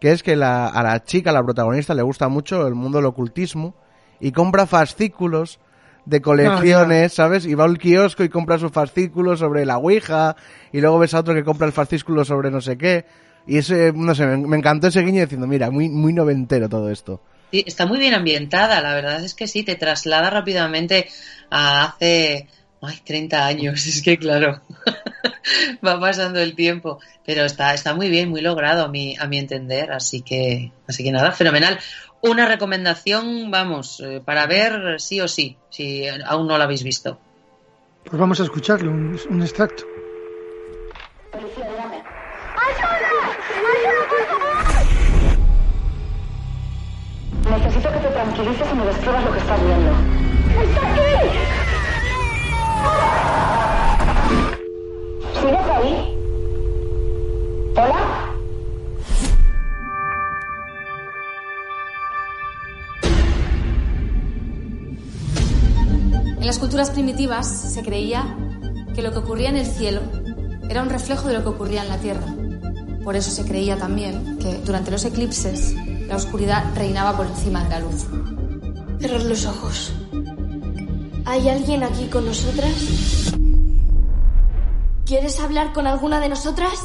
[0.00, 3.06] que es que la, a la chica, la protagonista, le gusta mucho el mundo del
[3.06, 3.74] ocultismo
[4.20, 5.60] y compra fascículos
[6.08, 7.44] de colecciones, ¿sabes?
[7.44, 10.36] Y va al kiosco y compra su fascículo sobre la Ouija
[10.72, 13.04] y luego ves a otro que compra el fascículo sobre no sé qué.
[13.46, 17.20] Y ese, no sé, me, encantó ese guiño diciendo, mira, muy, muy noventero todo esto.
[17.50, 21.08] Sí, está muy bien ambientada, la verdad es que sí, te traslada rápidamente
[21.50, 22.46] a hace
[22.80, 24.60] ay, 30 años, es que claro,
[25.86, 29.38] va pasando el tiempo, pero está, está muy bien, muy logrado a mi, a mi
[29.38, 31.78] entender, así que, así que nada, fenomenal.
[32.20, 37.18] Una recomendación, vamos, eh, para ver sí o sí, si aún no la habéis visto.
[38.04, 39.84] Pues vamos a escucharlo, un, un extracto.
[47.50, 49.90] Necesito que te tranquilices y me describas lo que estás viendo.
[50.62, 51.38] ¡Está aquí!
[55.40, 56.18] ¿Sigues ahí?
[57.76, 58.27] ¿Hola?
[66.40, 68.36] En las culturas primitivas se creía
[68.94, 70.00] que lo que ocurría en el cielo
[70.68, 72.34] era un reflejo de lo que ocurría en la tierra.
[73.02, 75.74] Por eso se creía también que durante los eclipses
[76.06, 78.06] la oscuridad reinaba por encima de la luz.
[79.00, 79.92] Cerrar los ojos.
[81.24, 83.34] ¿Hay alguien aquí con nosotras?
[85.04, 86.78] ¿Quieres hablar con alguna de nosotras?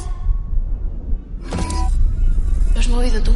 [2.74, 3.32] ¿Lo has movido tú?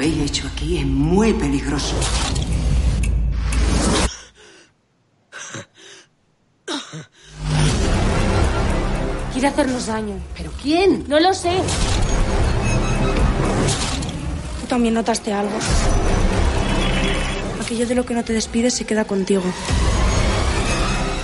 [0.00, 1.94] Habéis hecho aquí es muy peligroso.
[9.30, 10.14] Quiere hacernos daño.
[10.38, 11.04] ¿Pero quién?
[11.06, 11.52] No lo sé.
[14.60, 15.52] Tú también notaste algo.
[17.60, 19.44] Aquello de lo que no te despides se queda contigo.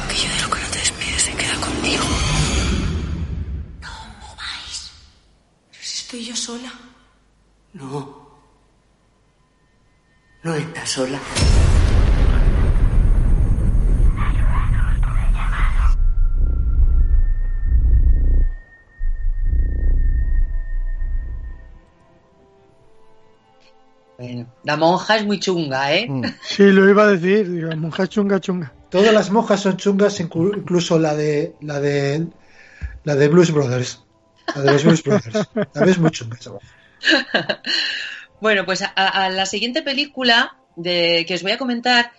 [0.04, 2.04] Aquello de lo que no te despides se queda contigo.
[5.70, 6.70] Pero si estoy yo sola.
[7.72, 8.26] No.
[10.46, 11.20] No estás sola.
[24.18, 26.06] Bueno, la monja es muy chunga, ¿eh?
[26.08, 26.24] Mm.
[26.42, 28.72] Sí, lo iba a decir, digo, monja chunga chunga.
[28.90, 32.26] Todas las monjas son chungas, inclu- incluso la de la de
[33.04, 34.02] la de Blues Brothers.
[34.54, 35.48] La de los Blues Brothers.
[35.72, 36.66] También es muy chunga esa monja.
[38.38, 42.12] Bueno, pues a, a la siguiente película que os voy a comentar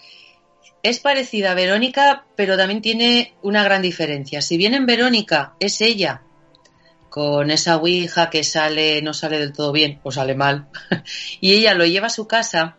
[0.83, 4.41] es parecida a Verónica, pero también tiene una gran diferencia.
[4.41, 6.21] Si bien en Verónica es ella
[7.09, 10.67] con esa ouija que sale, no sale del todo bien o sale mal,
[11.41, 12.77] y ella lo lleva a su casa,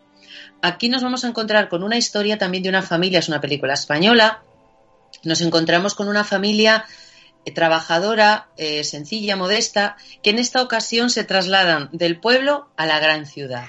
[0.61, 3.73] aquí nos vamos a encontrar con una historia también de una familia, es una película
[3.73, 4.43] española,
[5.23, 6.85] nos encontramos con una familia
[7.45, 12.99] eh, trabajadora, eh, sencilla, modesta, que en esta ocasión se trasladan del pueblo a la
[12.99, 13.65] gran ciudad,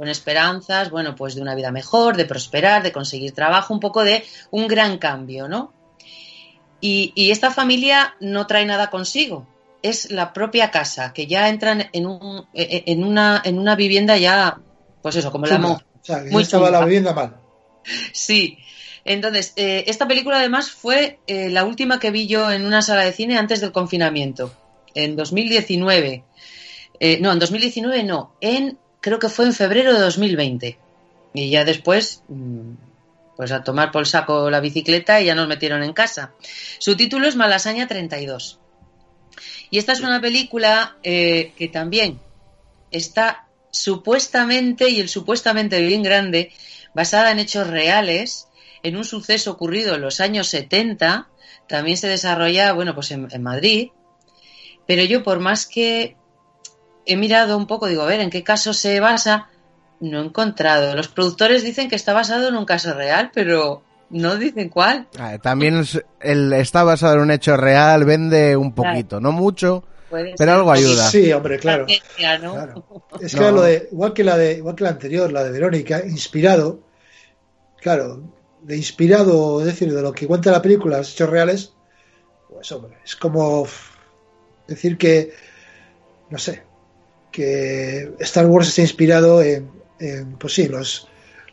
[0.00, 4.02] con esperanzas, bueno, pues de una vida mejor, de prosperar, de conseguir trabajo, un poco
[4.02, 5.74] de un gran cambio, ¿no?
[6.80, 9.46] Y, y esta familia no trae nada consigo,
[9.82, 14.16] es la propia casa, que ya entran en, un, eh, en, una, en una vivienda
[14.16, 14.58] ya,
[15.02, 15.68] pues eso, como la Chunga.
[15.68, 15.84] monja.
[16.00, 17.36] O sea, que Muy estaba la vivienda mal.
[18.14, 18.56] Sí.
[19.04, 23.04] Entonces, eh, esta película además fue eh, la última que vi yo en una sala
[23.04, 24.50] de cine antes del confinamiento,
[24.94, 26.24] en 2019.
[27.00, 30.78] Eh, no, en 2019 no, en creo que fue en febrero de 2020.
[31.34, 32.72] Y ya después, mm,
[33.36, 36.32] pues a tomar por saco la bicicleta y ya nos metieron en casa.
[36.78, 38.58] Su título es Malasaña 32.
[39.70, 42.20] Y esta es una película eh, que también
[42.90, 46.52] está supuestamente, y el supuestamente bien grande,
[46.92, 48.48] basada en hechos reales,
[48.82, 51.28] en un suceso ocurrido en los años 70,
[51.68, 53.90] también se desarrolla, bueno, pues en, en Madrid,
[54.86, 56.16] pero yo por más que
[57.06, 59.48] he mirado un poco, digo, a ver, ¿en qué caso se basa?
[60.00, 60.94] No he encontrado.
[60.94, 65.08] Los productores dicen que está basado en un caso real, pero no dicen cuál.
[65.18, 69.84] Ah, También es- el, está basado en un hecho real, vende un poquito, no mucho,
[70.08, 70.58] Puede pero ser.
[70.58, 71.08] algo ayuda.
[71.10, 71.86] Sí, hombre, claro.
[71.88, 73.50] Es que No.
[73.52, 76.80] lo de, igual que la de, igual que la anterior, la de Verónica, inspirado,
[77.80, 78.22] claro,
[78.62, 81.72] de inspirado, es decir, de lo que cuenta la película, los hechos reales,
[82.48, 83.66] pues hombre, es como
[84.66, 85.32] decir que,
[86.30, 86.62] no sé,
[87.30, 91.08] que Star Wars está inspirado en, en, pues sí, los,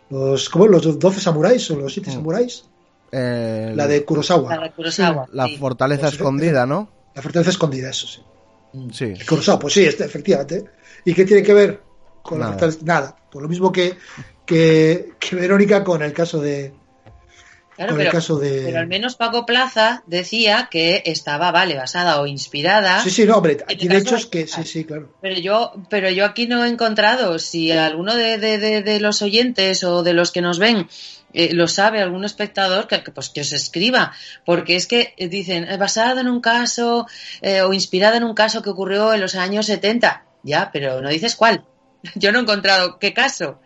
[0.10, 0.68] los, ¿cómo?
[0.68, 2.66] Los 12 samuráis o los 7 samuráis,
[3.12, 6.90] Eh, la de Kurosawa, La de Kurosawa, la fortaleza Pues, escondida, ¿no?
[7.16, 8.22] la fortaleza escondida, eso sí.
[8.92, 9.14] Sí.
[9.28, 10.66] Kurosawa, pues sí, este, efectivamente.
[11.06, 11.82] ¿Y qué tiene que ver
[12.22, 12.80] con la fortaleza?
[12.84, 13.16] Nada.
[13.32, 13.96] Por lo mismo que,
[14.46, 16.74] que, que Verónica con el caso de.
[17.78, 18.64] Claro, con pero, el caso de.
[18.66, 23.02] pero al menos Paco Plaza decía que estaba, vale, basada o inspirada.
[23.04, 24.48] Sí, sí, no, hombre, En tiene hechos que.
[24.48, 25.14] Sí, sí, claro.
[25.22, 29.84] Pero yo, pero yo aquí no he encontrado, si alguno de, de- de- los oyentes
[29.86, 30.90] o de los que nos ven
[31.34, 34.12] eh, lo sabe, algún espectador, que, que, pues que os escriba,
[34.44, 37.06] porque es que eh, dicen, eh, basado en un caso
[37.42, 40.26] eh, o inspirada en un caso que ocurrió en los años 70.
[40.44, 41.64] Ya, pero no dices cuál.
[42.16, 43.60] Yo no he encontrado qué caso.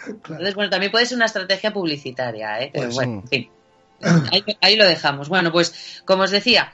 [0.08, 2.70] Entonces, bueno, también puede ser una estrategia publicitaria, ¿eh?
[2.72, 3.50] Pero Pues, bueno, en fin.
[4.32, 5.28] Ahí, ahí lo dejamos.
[5.28, 6.72] Bueno, pues como os decía,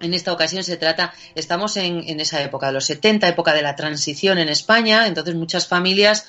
[0.00, 3.62] en esta ocasión se trata, estamos en, en esa época de los 70, época de
[3.62, 6.28] la transición en España, entonces muchas familias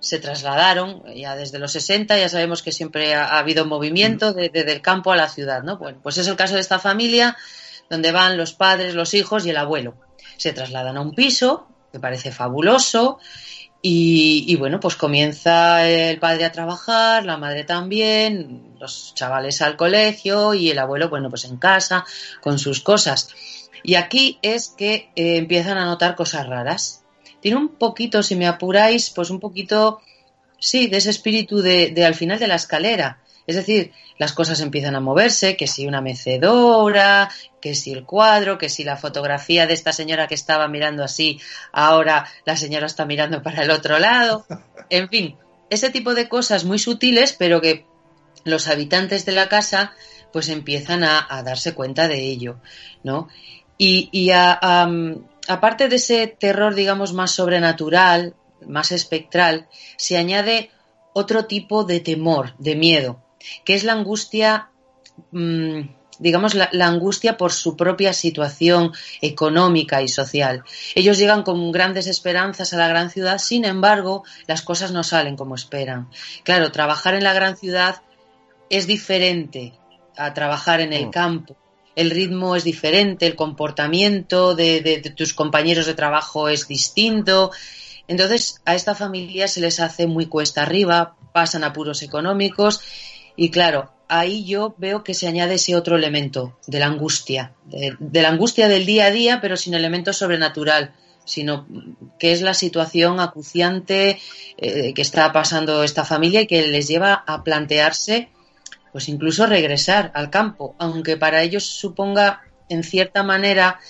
[0.00, 4.48] se trasladaron ya desde los 60, ya sabemos que siempre ha, ha habido movimiento de-
[4.48, 5.76] de- del campo a la ciudad, ¿no?
[5.76, 7.36] Bueno, pues es el caso de esta familia
[7.90, 9.94] donde van los padres, los hijos y el abuelo.
[10.38, 13.18] Se trasladan a un piso que parece fabuloso
[13.82, 20.52] y, bueno, pues comienza el padre a trabajar, la madre también, los chavales al colegio
[20.52, 22.04] y el abuelo, bueno, pues en casa
[22.42, 23.30] con sus cosas.
[23.82, 27.04] Y aquí es que eh, empiezan a notar cosas raras.
[27.40, 30.02] Tiene un poquito, si me apuráis, pues un poquito,
[30.58, 33.20] sí, de ese espíritu de al final de la escalera.
[33.50, 37.28] Es decir, las cosas empiezan a moverse, que si una mecedora,
[37.60, 41.40] que si el cuadro, que si la fotografía de esta señora que estaba mirando así,
[41.72, 44.46] ahora la señora está mirando para el otro lado.
[44.88, 45.36] En fin,
[45.68, 47.86] ese tipo de cosas muy sutiles, pero que
[48.44, 49.94] los habitantes de la casa
[50.32, 52.60] pues empiezan a, darse cuenta de ello,
[53.02, 53.26] ¿no?
[53.78, 60.70] Y, a- am, aparte de ese terror, digamos, más sobrenatural, más espectral, se añade
[61.14, 63.24] otro tipo de temor, de miedo,
[63.64, 64.70] que es la angustia,
[65.32, 65.80] mm,
[66.18, 70.64] digamos, la, la angustia por su propia situación económica y social.
[70.94, 75.36] Ellos llegan con grandes esperanzas a la gran ciudad, sin embargo, las cosas no salen
[75.36, 76.08] como esperan.
[76.44, 78.02] Claro, trabajar en la gran ciudad
[78.68, 79.72] es diferente
[80.16, 81.10] a trabajar en el Mm.
[81.10, 81.56] campo.
[81.96, 87.50] El ritmo es diferente, el comportamiento de, de- de tus compañeros de trabajo es distinto.
[88.08, 92.80] Entonces, a esta familia se les hace muy cuesta arriba, pasan apuros económicos
[93.42, 98.20] y claro, ahí yo veo que se añade ese otro elemento de la angustia, de,
[98.20, 100.92] la angustia del día a día, pero sin elemento sobrenatural,
[101.24, 101.66] sino
[102.18, 104.20] que es la situación acuciante
[104.58, 108.28] eh, que está pasando esta familia y que les lleva a plantearse
[108.92, 113.80] pues incluso regresar al campo, aunque para ellos suponga en cierta manera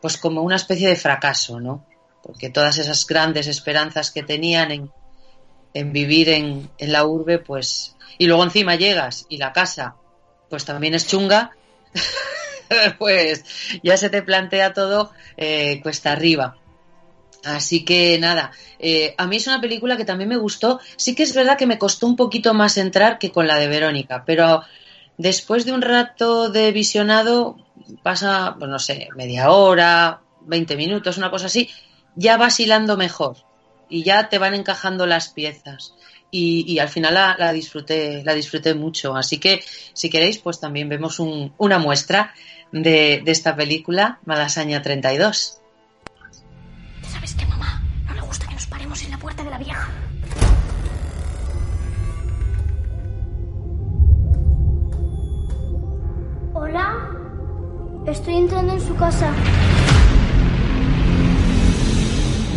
[0.00, 1.84] pues como una especie de fracaso, ¿no?
[2.22, 4.92] Porque todas esas grandes esperanzas que tenían en,
[5.74, 9.96] en vivir en, en la urbe, pues y luego encima llegas y la casa
[10.48, 11.50] pues también es chunga,
[12.98, 13.44] pues
[13.82, 16.56] ya se te plantea todo eh, cuesta arriba.
[17.44, 20.80] Así que nada, eh, a mí es una película que también me gustó.
[20.96, 23.68] Sí que es verdad que me costó un poquito más entrar que con la de
[23.68, 24.62] Verónica, pero
[25.18, 27.56] después de un rato de visionado,
[28.02, 31.68] pasa, pues no sé, media hora, 20 minutos, una cosa así,
[32.14, 33.36] ya vas hilando mejor
[33.88, 35.94] y ya te van encajando las piezas.
[36.30, 39.14] Y, y al final la, la disfruté, la disfruté mucho.
[39.16, 39.62] Así que
[39.92, 42.34] si queréis, pues también vemos un- una muestra
[42.72, 45.60] de, de esta película, Malasaña 32.
[47.12, 47.82] ¿Sabes qué, mamá?
[48.08, 49.88] No me gusta que nos paremos en la puerta de la vieja.
[56.54, 56.94] Hola.
[58.06, 59.32] Estoy entrando en su casa.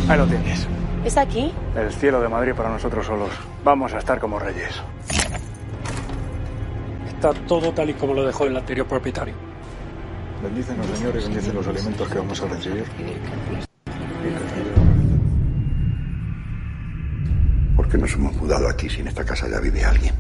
[0.10, 0.68] Ahí lo tienes.
[1.08, 1.54] ¿Es aquí?
[1.74, 3.30] El cielo de Madrid para nosotros solos.
[3.64, 4.82] Vamos a estar como reyes.
[7.08, 9.34] Está todo tal y como lo dejó el anterior propietario.
[10.44, 12.84] Bendícenos, Señor, y bendice los alimentos que vamos a recibir.
[17.78, 20.14] ¿Por qué nos hemos mudado aquí si en esta casa ya vive alguien?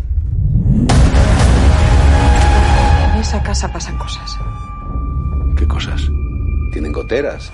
[3.11, 4.39] En esa casa pasan cosas.
[5.57, 6.01] ¿Qué cosas?
[6.71, 7.51] Tienen goteras.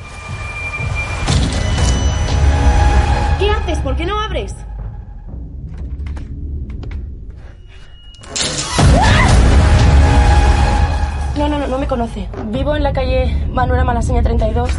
[3.39, 3.79] ¿Qué haces?
[3.79, 4.55] ¿Por qué no abres?
[11.37, 12.29] No, no, no, no me conoce.
[12.47, 14.69] Vivo en la calle Manuela Malaseña 32.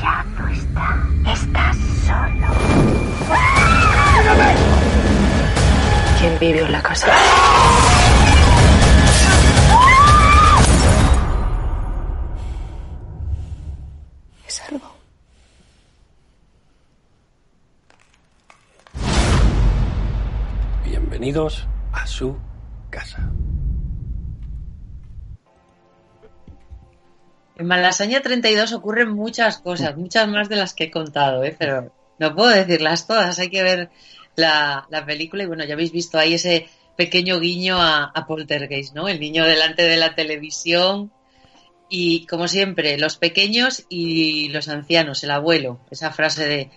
[0.00, 0.96] Ya no está.
[1.32, 2.46] Estás solo.
[6.20, 7.08] ¿Quién vive en la casa?
[7.08, 7.97] Es
[21.18, 22.36] Bienvenidos a su
[22.90, 23.28] casa.
[27.56, 31.56] En Malasaña 32 ocurren muchas cosas, muchas más de las que he contado, ¿eh?
[31.58, 33.90] pero no puedo decirlas todas, hay que ver
[34.36, 38.94] la, la película y bueno, ya habéis visto ahí ese pequeño guiño a, a Poltergeist,
[38.94, 39.08] ¿no?
[39.08, 41.10] El niño delante de la televisión
[41.88, 46.70] y como siempre, los pequeños y los ancianos, el abuelo, esa frase de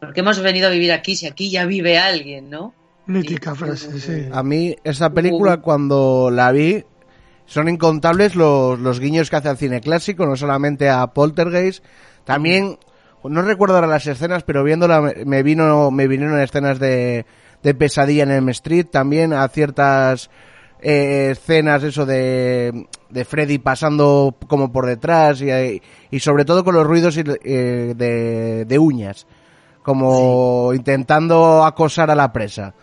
[0.00, 2.74] ¿por qué hemos venido a vivir aquí si aquí ya vive alguien, ¿no?
[3.06, 4.28] Mítica frase, sí.
[4.32, 6.84] A mí, esta película, cuando la vi,
[7.46, 11.84] son incontables los, los guiños que hace al cine clásico, no solamente a Poltergeist,
[12.24, 12.78] también,
[13.22, 17.24] no recuerdo ahora las escenas, pero viéndola me- me vino, me vinieron escenas de,
[17.62, 20.28] de pesadilla en el Street, también a ciertas
[20.80, 25.80] eh, escenas eso de, de Freddy pasando como por detrás y,
[26.10, 29.26] y sobre todo con los ruidos y, eh, de, de uñas,
[29.84, 32.74] como intentando acosar a la presa.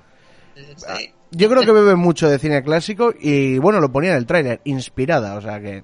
[1.31, 4.61] Yo creo que bebe mucho de cine clásico y bueno, lo ponía en el tráiler,
[4.65, 5.83] inspirada, o sea que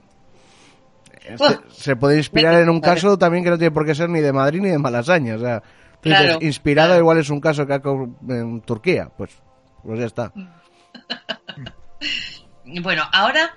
[1.25, 4.19] este- se puede inspirar en un caso también que no tiene por qué ser ni
[4.21, 5.61] de Madrid ni de Malasaña, o sea,
[6.01, 7.81] tú dices, Claro, inspirada igual es un caso que ha
[8.29, 9.31] en Turquía, pues
[9.83, 10.31] pues ya está.
[12.81, 13.55] Bueno, ahora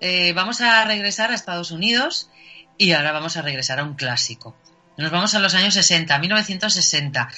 [0.00, 2.30] eh, vamos a regresar a Estados Unidos
[2.76, 4.56] y ahora vamos a regresar a un clásico.
[4.96, 7.28] Nos vamos a los años 60, 1960,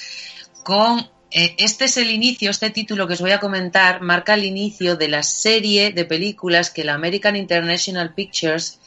[0.63, 4.97] con este es el inicio, este título que os voy a comentar marca el inicio
[4.97, 8.79] de la serie de películas que la American International Pictures,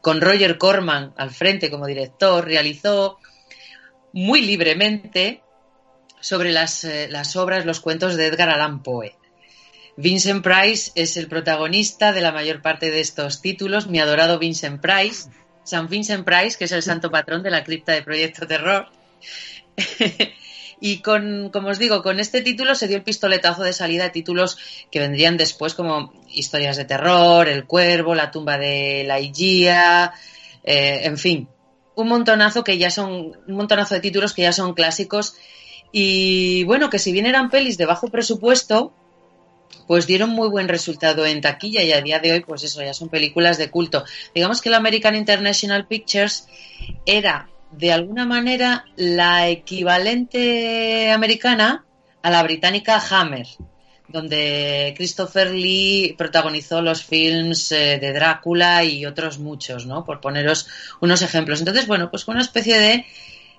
[0.00, 3.18] con Roger Corman al frente como director, realizó
[4.12, 5.42] muy libremente
[6.20, 9.16] sobre las, eh, las obras, los cuentos de Edgar Allan Poe.
[9.96, 14.80] Vincent Price es el protagonista de la mayor parte de estos títulos, mi adorado Vincent
[14.80, 15.28] Price,
[15.62, 18.88] San Vincent Price, que es el santo patrón de la cripta de Proyecto Terror.
[20.80, 24.10] y con, como os digo, con este título se dio el pistoletazo de salida de
[24.10, 24.58] títulos
[24.90, 30.12] que vendrían después como Historias de Terror, El Cuervo, La tumba de la Igía,
[30.62, 31.48] eh, en fin,
[31.94, 35.36] un montonazo que ya son, un montonazo de títulos que ya son clásicos
[35.92, 38.92] y bueno, que si bien eran pelis de bajo presupuesto,
[39.86, 42.94] pues dieron muy buen resultado en taquilla y a día de hoy, pues eso, ya
[42.94, 44.04] son películas de culto.
[44.34, 46.48] Digamos que la American International Pictures
[47.06, 47.48] era
[47.78, 51.84] de alguna manera la equivalente americana
[52.22, 53.46] a la británica Hammer,
[54.08, 60.04] donde Christopher Lee protagonizó los films eh, de Drácula y otros muchos, ¿no?
[60.04, 60.68] Por poneros
[61.00, 61.58] unos ejemplos.
[61.58, 63.06] Entonces, bueno, pues fue una especie de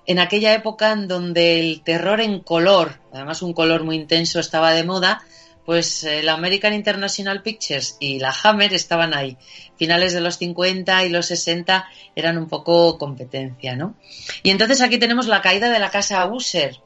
[0.06, 4.72] en aquella época en donde el terror en color, además un color muy intenso estaba
[4.72, 5.22] de moda,
[5.66, 9.36] pues la American International Pictures y la Hammer estaban ahí.
[9.76, 13.96] Finales de los 50 y los 60 eran un poco competencia, ¿no?
[14.44, 16.78] Y entonces aquí tenemos la caída de la casa User,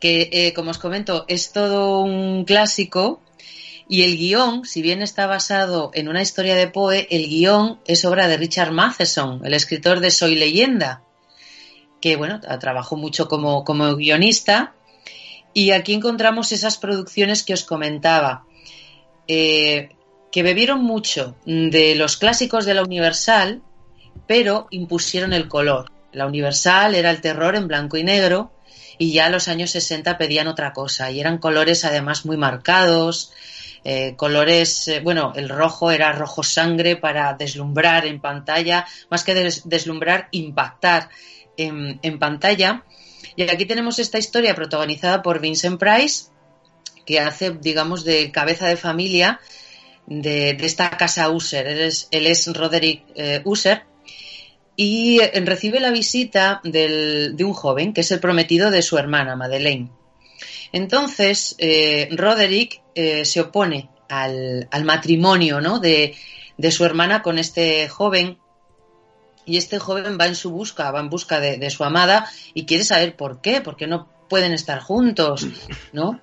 [0.00, 3.20] que eh, como os comento es todo un clásico
[3.88, 8.04] y el guion, si bien está basado en una historia de Poe, el guion es
[8.04, 11.02] obra de Richard Matheson, el escritor de Soy leyenda,
[12.00, 14.75] que bueno, trabajó mucho como, como guionista
[15.58, 18.44] y aquí encontramos esas producciones que os comentaba,
[19.26, 19.88] eh,
[20.30, 23.62] que bebieron mucho de los clásicos de la Universal,
[24.26, 25.90] pero impusieron el color.
[26.12, 28.52] La Universal era el terror en blanco y negro
[28.98, 33.32] y ya los años 60 pedían otra cosa y eran colores además muy marcados,
[33.82, 39.32] eh, colores, eh, bueno, el rojo era rojo sangre para deslumbrar en pantalla, más que
[39.34, 41.08] des- deslumbrar, impactar
[41.56, 42.84] en pantalla.
[43.36, 46.30] Y aquí tenemos esta historia protagonizada por Vincent Price,
[47.04, 49.40] que hace, digamos, de cabeza de familia
[50.06, 51.66] de, esta casa User.
[51.66, 53.84] Él es, Roderick eh, User
[54.74, 59.36] y eh, recibe la visita de un joven que es el prometido de su hermana,
[59.36, 59.90] Madeleine.
[60.72, 65.78] Entonces, eh, Roderick se opone al, matrimonio ¿no?
[65.78, 66.14] de
[66.70, 68.38] su hermana con este joven
[69.46, 72.84] y este joven va en su busca, va en busca de, su amada y quiere
[72.84, 75.46] saber por qué, por qué no pueden estar juntos,
[75.92, 76.20] ¿no?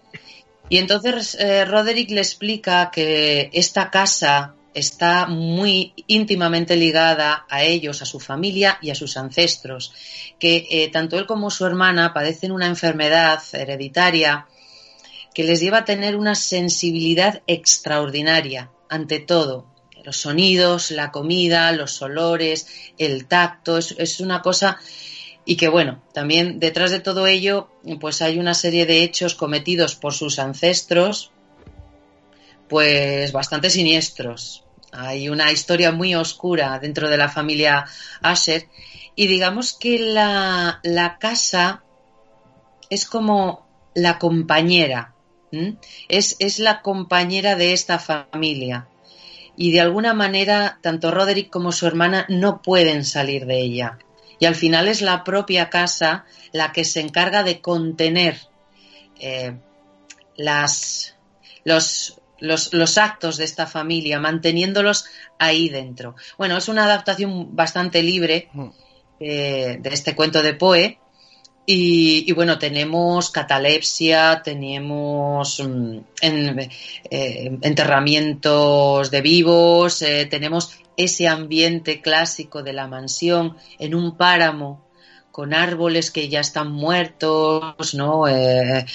[0.69, 8.01] Y entonces eh, Roderick le explica que esta casa está muy íntimamente ligada a ellos,
[8.01, 9.93] a su familia y a sus ancestros,
[10.39, 14.47] que eh, tanto él como su hermana padecen una enfermedad hereditaria
[15.33, 19.72] que les lleva a tener una sensibilidad extraordinaria ante todo.
[20.03, 24.79] Los sonidos, la comida, los olores, el tacto, es, es una cosa
[25.45, 29.95] y que bueno, también detrás de todo ello pues hay una serie de hechos cometidos
[29.95, 31.31] por sus ancestros
[32.69, 34.63] pues bastante siniestros.
[34.91, 37.85] Hay una historia muy oscura dentro de la familia
[38.21, 38.67] Asher
[39.15, 41.83] y digamos que la, la casa
[42.89, 45.13] es como la compañera,
[46.07, 48.87] es, es la compañera de esta familia
[49.55, 53.99] y de alguna manera tanto Roderick como su hermana no pueden salir de ella.
[54.39, 58.37] Y al final es la propia casa la que se encarga de contener
[59.19, 59.53] eh,
[60.35, 61.15] las,
[61.63, 65.05] los, los, los actos de esta familia, manteniéndolos
[65.39, 66.15] ahí dentro.
[66.37, 68.49] Bueno, es una adaptación bastante libre
[69.19, 70.99] eh, de este cuento de Poe.
[71.65, 82.63] Y, bueno, tenemos catalepsia, tenemos mm, eh, enterramientos de vivos, eh, tenemos ese ambiente clásico
[82.63, 84.85] de la mansión en un páramo
[85.31, 88.27] con árboles que ya están muertos, ¿no?
[88.27, 88.85] Eh,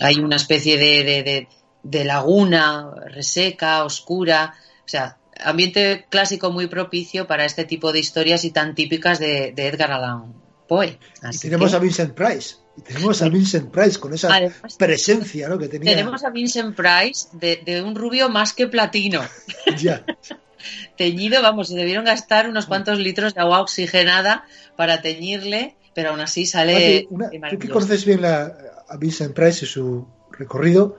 [0.00, 4.54] hay una especie de laguna reseca, oscura,
[4.84, 9.52] o sea, ambiente clásico muy propicio para este tipo de historias y tan típicas de,
[9.52, 10.41] de Edgar Allan
[10.76, 10.98] Poe.
[11.32, 12.56] Y tenemos que- a Vincent Price.
[12.76, 15.58] Y tenemos a Vincent Price con esa Además, presencia ¿no?
[15.58, 15.90] que tenía.
[15.94, 19.20] Tenemos a Vincent Price de, de un rubio más que platino.
[19.76, 20.04] Ya.
[20.96, 24.44] Teñido, vamos, se debieron gastar unos cuantos litros de agua oxigenada
[24.76, 28.52] para teñirle, pero aún así sale una- tú que conoces bien la-
[28.88, 30.98] a Vincent Price y su recorrido,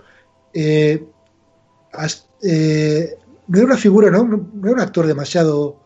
[0.53, 1.03] eh,
[1.93, 3.15] has- eh,
[3.47, 4.23] no era una figura, ¿no?
[4.25, 5.79] no era un actor demasiado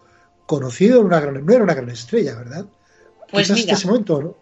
[0.46, 2.66] conocido, una gran- no era una gran estrella, ¿verdad?
[3.32, 3.62] Pues mira.
[3.62, 4.36] hasta ese momento, ¿no?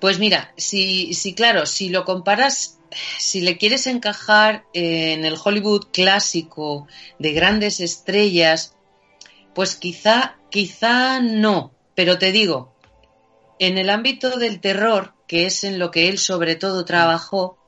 [0.00, 2.78] Pues mira, si, si claro, si lo comparas,
[3.18, 6.86] si le quieres encajar en el Hollywood clásico
[7.18, 8.74] de grandes estrellas,
[9.54, 11.72] pues quizá, quizá no.
[11.94, 12.74] Pero te digo,
[13.58, 17.58] en el ámbito del terror, que es en lo que él sobre todo trabajó,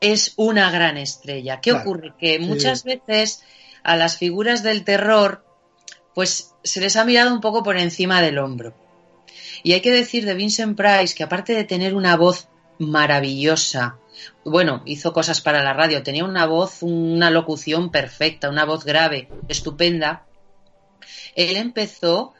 [0.00, 1.60] es una gran estrella.
[1.60, 2.14] ¿Qué ocurre?
[2.18, 2.44] Que sí.
[2.44, 3.42] muchas veces
[3.82, 5.44] a las figuras del terror,
[6.14, 8.74] pues se les ha mirado un poco por encima del hombro.
[9.62, 12.48] Y hay que decir de Vincent Price que aparte de tener una voz
[12.78, 13.96] maravillosa,
[14.44, 19.28] bueno, hizo cosas para la radio, tenía una voz, una locución perfecta, una voz grave,
[19.48, 20.26] estupenda.
[21.34, 22.32] Él empezó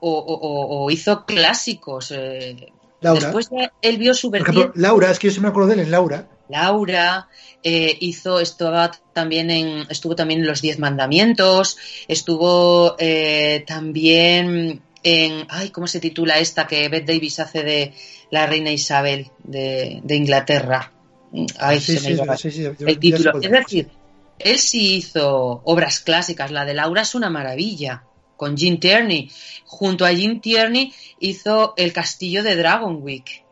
[0.00, 2.10] o, o- o- o hizo clásicos.
[2.12, 3.20] eh, Laura.
[3.20, 3.50] Después
[3.82, 6.28] él vio su ejemplo, Laura, es que yo se me acuerdo de él en Laura.
[6.48, 7.28] Laura
[7.64, 15.46] eh, hizo estaba también en estuvo también en los Diez Mandamientos estuvo eh, también en
[15.48, 17.92] ay cómo se titula esta que Bette Davis hace de
[18.30, 20.92] la reina Isabel de, de Inglaterra
[21.58, 22.36] ay Sí, se me sí, iba.
[22.36, 23.88] sí, sí, el título es decir
[24.38, 28.04] él sí hizo obras clásicas la de Laura es una maravilla
[28.36, 29.30] con Jim Tierney.
[29.66, 33.44] Junto a Jim Tierney hizo El castillo de Dragonwick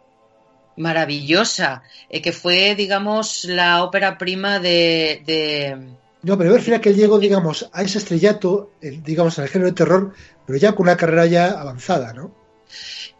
[0.76, 6.90] maravillosa, eh, que fue, digamos, la ópera prima de, de- No, pero al final que
[6.90, 10.12] él llegó, digamos, a ese estrellato, el- digamos, en el género de terror,
[10.46, 12.34] pero ya con una carrera ya avanzada, ¿no?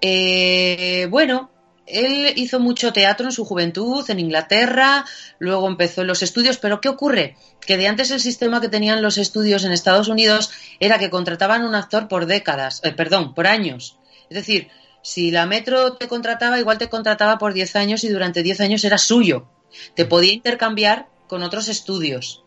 [0.01, 1.51] Eh, bueno,
[1.86, 5.05] él hizo mucho teatro en su juventud en Inglaterra,
[5.38, 7.36] luego empezó en los estudios, pero ¿qué ocurre?
[7.61, 11.64] Que de antes el sistema que tenían los estudios en Estados Unidos era que contrataban
[11.64, 13.98] un actor por décadas, eh, perdón, por años.
[14.28, 14.68] Es decir,
[15.03, 18.84] si la Metro te contrataba, igual te contrataba por 10 años y durante 10 años
[18.84, 19.48] era suyo.
[19.94, 22.44] Te podía intercambiar con otros estudios.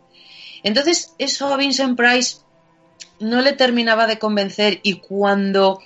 [0.63, 2.37] Entonces, eso a Vincent Price
[3.19, 5.79] no le terminaba de convencer y cuando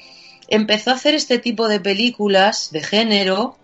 [0.47, 3.57] empezó a hacer este tipo de películas de género,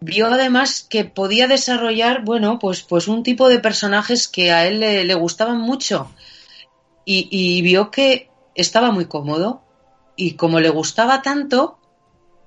[0.00, 4.80] vio además que podía desarrollar, bueno, pues, pues un tipo de personajes que a él
[4.80, 6.10] le, gustaban mucho.
[7.04, 9.62] Y vio que estaba muy cómodo.
[10.16, 11.78] Y como le gustaba tanto,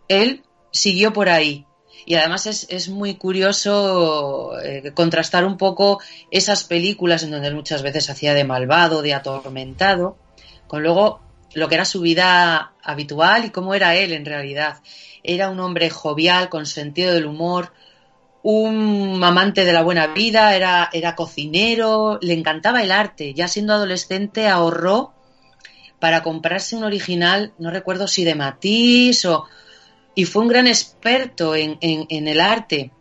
[0.07, 1.65] él siguió por ahí.
[2.05, 6.01] Y además es, es muy curioso eh, contrastar un poco
[6.31, 10.17] esas películas en donde muchas veces hacía de malvado, de atormentado,
[10.67, 11.21] con luego
[11.53, 14.77] lo que era su vida habitual y cómo era él en realidad.
[15.23, 17.71] Era un hombre jovial, con sentido del humor,
[18.41, 23.33] un amante de la buena vida, era, era cocinero, le encantaba el arte.
[23.33, 25.13] Ya siendo adolescente ahorró
[25.99, 29.45] para comprarse un original, no recuerdo si de Matisse o...
[30.15, 32.91] Y fue un gran experto en, en, en el arte.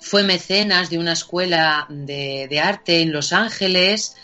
[0.00, 4.16] Fue mecenas de una escuela de, de arte en Los Ángeles.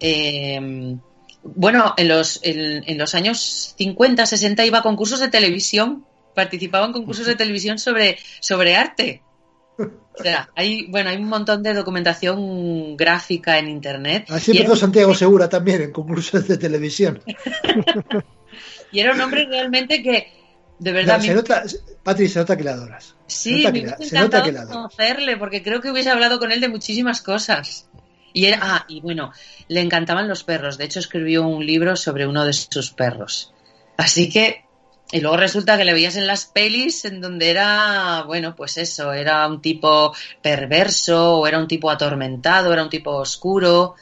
[0.00, 0.96] Eh,
[1.42, 6.04] bueno, en los, en, en, los años 50, 60 iba a concursos de televisión,
[6.34, 9.22] participaba en concursos de televisión sobre, sobre arte.
[9.78, 14.26] O sea, hay, bueno, hay un montón de documentación gráfica en internet.
[14.28, 17.22] Así empezó Santiago Segura también en concursos de televisión.
[18.92, 20.32] y era un hombre realmente que,
[20.78, 21.18] de verdad.
[21.18, 21.64] No, se nota,
[22.02, 23.14] Patri, se nota que le adoras.
[23.26, 24.68] Sí, se nota que, se nota encantado que adoras.
[24.68, 27.88] conocerle, porque creo que hubiese hablado con él de muchísimas cosas.
[28.32, 29.32] Y era, ah, y bueno,
[29.68, 30.78] le encantaban los perros.
[30.78, 33.52] De hecho, escribió un libro sobre uno de sus perros.
[33.96, 34.64] Así que,
[35.10, 39.12] y luego resulta que le veías en las pelis en donde era, bueno, pues eso,
[39.12, 43.96] era un tipo perverso, o era un tipo atormentado, era un tipo oscuro.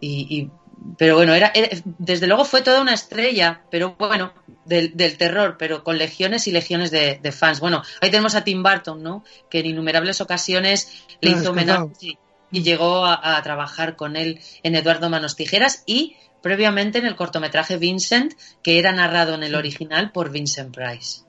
[0.00, 0.50] Y, y
[0.96, 1.68] pero bueno, era, era,
[1.98, 4.32] desde luego fue toda una estrella, pero bueno,
[4.64, 7.60] del, del terror, pero con legiones y legiones de, de, fans.
[7.60, 9.24] Bueno, ahí tenemos a Tim Burton, ¿no?
[9.50, 12.18] Que en innumerables ocasiones le No, hizo que homenaje
[12.50, 17.16] y llegó a, a trabajar con él en Eduardo Manos Tijeras y previamente en el
[17.16, 21.22] cortometraje Vincent, que era narrado en el original por Vincent Price.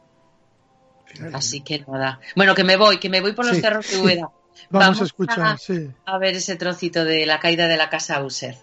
[1.33, 2.19] Así que nada.
[2.35, 3.61] Bueno, que me voy, que me voy por los Sí.
[3.61, 4.29] cerros de Úbeda.
[4.69, 5.89] Vamos, a escuchar, a, sí.
[6.05, 8.55] a ver ese trocito de la caída de la casa User.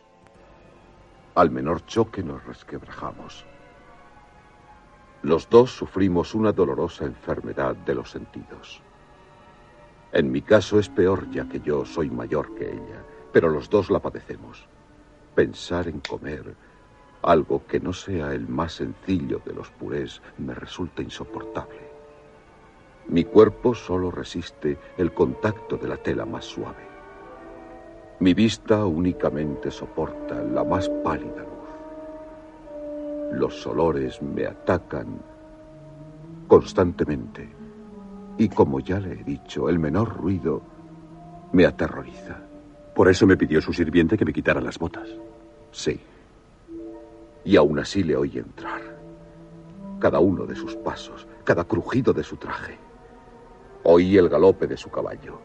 [1.37, 3.45] Al menor choque nos resquebrajamos.
[5.21, 8.81] Los dos sufrimos una dolorosa enfermedad de los sentidos.
[10.13, 13.91] En mi caso es peor ya que yo soy mayor que ella, pero los dos
[13.91, 14.67] la padecemos.
[15.35, 16.57] Pensar en comer
[17.21, 21.91] algo que no sea el más sencillo de los purés me resulta insoportable.
[23.09, 26.86] Mi cuerpo solo resiste el contacto de la tela más suave.
[28.19, 33.39] Mi vista únicamente soporta la más pálida luz.
[33.39, 35.21] Los olores me atacan
[36.49, 37.47] constantemente
[38.39, 40.63] y como ya le he dicho, el menor ruido
[41.53, 42.39] me aterroriza.
[42.95, 45.09] Por eso me pidió su sirviente que me quitara las botas.
[45.71, 46.01] Sí.
[47.45, 48.81] Y aún así le oí entrar.
[49.99, 52.79] Cada uno de sus pasos, cada crujido de su traje.
[53.85, 55.39] Oí el galope de su caballo,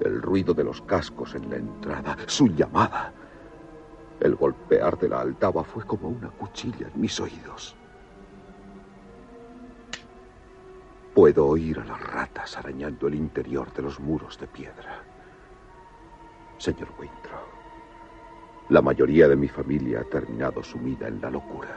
[0.00, 3.12] el ruido de los cascos en la entrada, su llamada.
[4.20, 7.76] El golpear de la aldaba fue como una cuchilla en mis oídos.
[11.14, 15.02] Puedo oír a las ratas arañando el interior de los muros de piedra.
[16.58, 17.40] Señor Winthrop,
[18.68, 21.76] la mayoría de mi familia ha terminado sumida en la locura.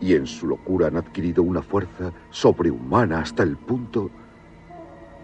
[0.00, 4.10] Y en su locura han adquirido una fuerza sobrehumana hasta el punto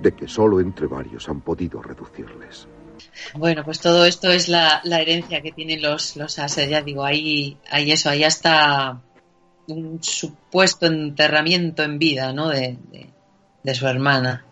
[0.05, 2.69] de que solo entre varios han podido reducirles.
[3.35, 7.05] Bueno, pues todo esto es la, la herencia que tienen los, los Aser, ya digo,
[7.05, 9.01] ahí, ahí eso, ahí hasta
[9.67, 12.51] un supuesto enterramiento en vida, ¿no?
[12.51, 13.09] De, de,
[13.63, 14.45] de su hermana.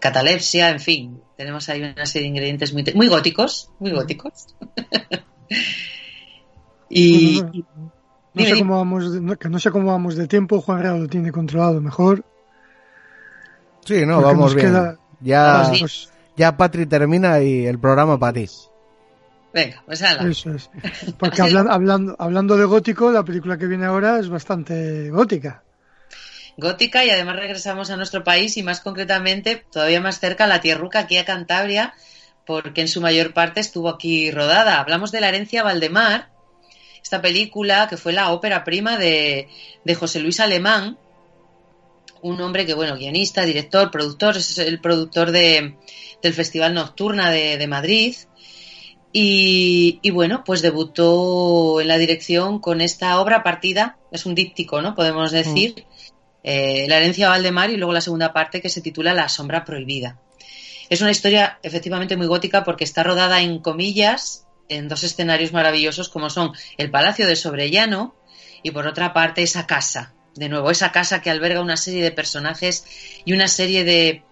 [0.00, 4.54] Catalepsia, en fin, tenemos ahí una serie de ingredientes muy, muy góticos, muy góticos.
[6.88, 7.42] y,
[8.32, 9.04] no, sé cómo vamos
[9.38, 12.24] que no sé cómo vamos de tiempo, Juan Real lo tiene controlado mejor.
[13.84, 14.66] Sí, no, Porque vamos bien.
[14.68, 18.48] queda- Ya, Pues, ya Patri termina y el programa para ti.
[19.52, 20.28] Venga, pues ala.
[20.28, 20.68] eso es.
[21.18, 25.62] Porque hablan- hablando, hablando de gótico, la película que viene ahora es bastante gótica.
[26.56, 30.60] gótica y además regresamos a nuestro país y más concretamente todavía más cerca a la
[30.60, 31.94] tierruca aquí a Cantabria
[32.46, 34.78] porque en su mayor parte estuvo aquí rodada.
[34.80, 36.28] Hablamos de la herencia Valdemar,
[37.02, 39.48] esta película que fue la ópera prima de,
[39.84, 40.98] de José Luis Alemán,
[42.24, 45.76] un hombre que, bueno, guionista, director, productor, es el productor de,
[46.22, 48.16] del Festival Nocturna de, de Madrid.
[49.12, 54.82] Y, y, bueno, pues debutó en la dirección con esta obra partida, es un díptico,
[54.82, 54.94] ¿no?
[54.94, 55.84] Podemos decir.
[55.88, 55.94] Mm
[56.44, 60.20] eh, La herencia Valdemar y luego la segunda parte que se titula La sombra prohibida.
[60.90, 66.08] Es una historia efectivamente muy gótica porque está rodada en comillas en dos escenarios maravillosos
[66.08, 68.14] como son el Palacio de Sobrellano
[68.62, 70.13] y por otra parte esa casa.
[70.34, 72.84] De nuevo, esa casa que alberga una serie de personajes
[73.24, 74.22] y una serie de,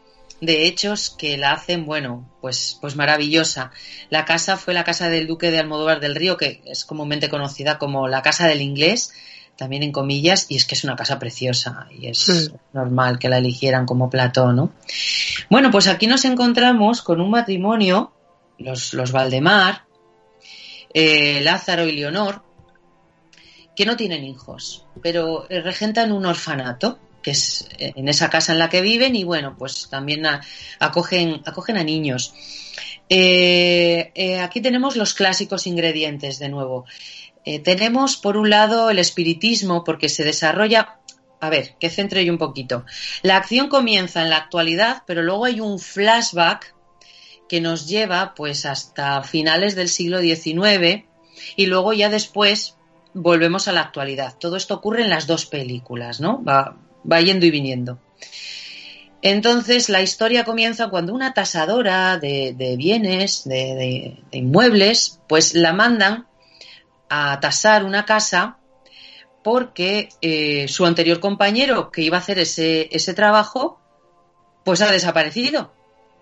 [0.40, 3.70] de hechos que la hacen, bueno, pues, pues maravillosa.
[4.10, 7.78] La casa fue la casa del duque de Almodóvar del Río, que es comúnmente conocida
[7.78, 9.12] como la casa del inglés,
[9.56, 12.50] también en comillas, y es que es una casa preciosa y es Sí.
[12.72, 14.72] normal que la eligieran como plató, ¿no?
[15.50, 18.12] Bueno, pues aquí nos encontramos con un matrimonio,
[18.58, 19.84] los, los Valdemar,
[20.94, 22.42] eh, Lázaro y Leonor,
[23.74, 28.52] que no tienen hijos, pero eh, regentan un orfanato, que es eh, en esa casa
[28.52, 30.26] en la que viven, y bueno, pues también
[30.78, 32.34] acogen, acogen a niños.
[33.08, 36.86] Eh, aquí tenemos los clásicos ingredientes de nuevo.
[37.64, 41.00] Tenemos por un lado el espiritismo, porque se desarrolla.
[41.40, 42.84] A ver, que centre yo un poquito.
[43.22, 46.72] La acción comienza en la actualidad, pero luego hay un flashback
[47.48, 51.04] que nos lleva pues hasta finales del siglo XIX
[51.56, 52.76] y luego ya después
[53.14, 54.34] volvemos a la actualidad.
[54.38, 56.42] Todo esto ocurre en las dos películas, ¿no?
[56.42, 56.76] Va,
[57.10, 57.98] va yendo y viniendo.
[59.20, 66.26] Entonces la historia comienza cuando una tasadora de, bienes, de inmuebles, pues la mandan
[67.08, 68.58] a tasar una casa
[69.42, 73.80] porque eh, su anterior compañero que iba a hacer ese, ese trabajo,
[74.64, 75.72] pues ha desaparecido.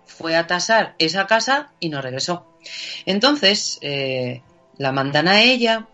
[0.05, 2.45] Fue a tasar esa casa y no regresó.
[3.05, 4.41] Entonces eh,
[4.77, 5.87] la mandan a ella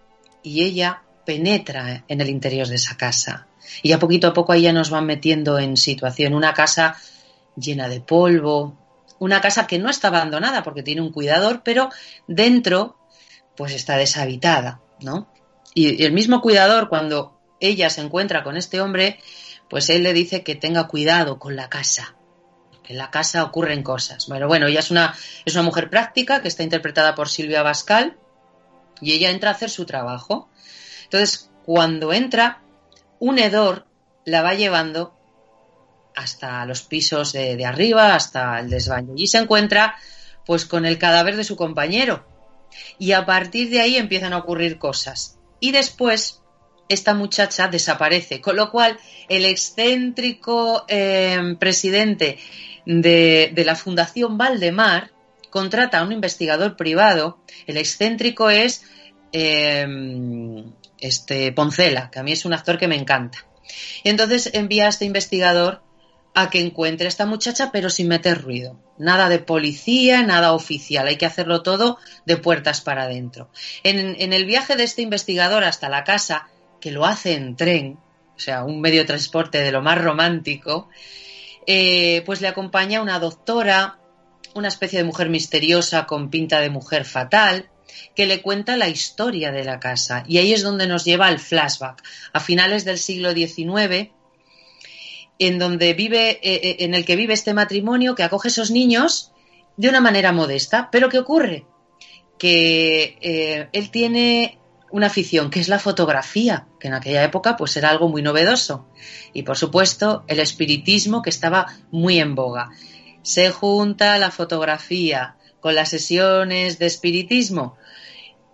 [0.47, 3.47] y ella penetra en el interior de esa casa.
[3.83, 6.33] Y a poquito a poco ahí ya nos van metiendo en situación.
[6.33, 6.95] Una casa
[7.55, 8.77] llena de polvo,
[9.19, 11.89] una casa que no está abandonada porque tiene un cuidador, pero
[12.27, 12.97] dentro
[13.57, 15.27] pues está deshabitada, ¿no?
[15.73, 19.19] Y el mismo cuidador, cuando ella se encuentra con este hombre,
[19.69, 22.15] pues él le dice que tenga cuidado con la casa,
[22.87, 24.27] en la casa ocurren cosas.
[24.27, 28.17] Bueno, bueno, ella es una, es una mujer práctica que está interpretada por Silvia Bascal
[29.01, 30.49] y ella entra a hacer su trabajo.
[31.03, 32.61] Entonces, cuando entra,
[33.19, 33.85] un hedor
[34.25, 35.17] la va llevando
[36.15, 39.11] hasta los pisos de, arriba, hasta el desván.
[39.15, 39.95] Y se encuentra
[40.45, 42.25] pues con el cadáver de su compañero.
[42.97, 45.37] Y a partir de ahí empiezan a ocurrir cosas.
[45.59, 46.41] Y después
[46.89, 48.97] esta muchacha desaparece, con lo cual
[49.29, 52.39] el excéntrico eh, presidente
[52.85, 55.11] de, de la Fundación Valdemar
[55.49, 57.39] contrata a un investigador privado.
[57.65, 58.83] El excéntrico es
[59.31, 59.85] eh,
[60.99, 63.45] este Poncela, que a mí es un actor que me encanta.
[64.03, 65.81] Y entonces envía a este investigador
[66.33, 68.79] a que encuentre a esta muchacha, pero sin meter ruido.
[68.97, 71.07] Nada de policía, nada oficial.
[71.07, 73.49] Hay que hacerlo todo de puertas para adentro.
[73.83, 76.47] En, en el viaje de este investigador hasta la casa,
[76.79, 77.97] que lo hace en tren,
[78.35, 80.89] o sea, un medio de transporte de lo más romántico,
[81.65, 83.99] eh, pues le acompaña una doctora,
[84.57, 87.69] una especie de mujer misteriosa con pinta de mujer fatal,
[88.15, 90.23] que le cuenta la historia de la casa.
[90.27, 92.03] Y ahí es donde nos lleva al flashback.
[92.33, 94.09] A finales del siglo XIX,
[95.39, 99.31] en donde vive, eh, eh, en el que vive este matrimonio que acoge esos niños
[99.77, 100.89] de una manera modesta.
[100.91, 101.65] Pero ¿qué ocurre?
[102.37, 104.59] Que eh, él tiene
[104.91, 108.87] una afición que es la fotografía, que en aquella época pues era algo muy novedoso.
[109.33, 112.69] Y por supuesto el espiritismo que estaba muy en boga.
[113.27, 117.75] Se junta la fotografía con las sesiones de espiritismo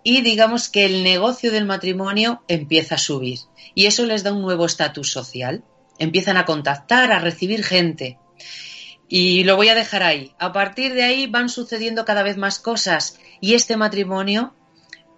[0.02, 3.38] y digamos que el negocio del matrimonio empieza a subir
[3.76, 5.62] y eso les da un nuevo estatus social.
[6.00, 8.18] Empiezan a contactar, a recibir gente.
[9.08, 10.32] Y lo voy a dejar ahí.
[10.40, 14.56] A partir de ahí van sucediendo cada vez más cosas y este matrimonio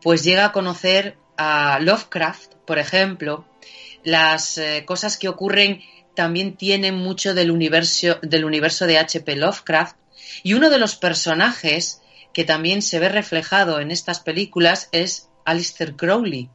[0.03, 3.47] pues llega a conocer a Lovecraft, por ejemplo.
[4.05, 5.81] Las eh, cosas que ocurren
[6.17, 9.37] también tienen mucho del universo, del universo de H.P.
[9.37, 9.97] Lovecraft
[10.43, 12.03] y uno de los personajes
[12.33, 16.51] que también se ve reflejado en estas películas es Alistair Crowley,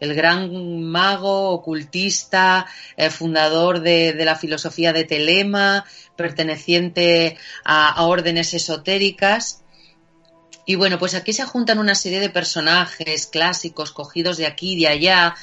[0.00, 5.84] el gran mago, ocultista, eh, fundador de, de, la filosofía de Telema,
[6.16, 9.62] perteneciente a, a, órdenes esotéricas.
[10.66, 14.80] Y bueno, pues aquí se juntan una serie de personajes clásicos cogidos de aquí y
[14.80, 15.34] de allá.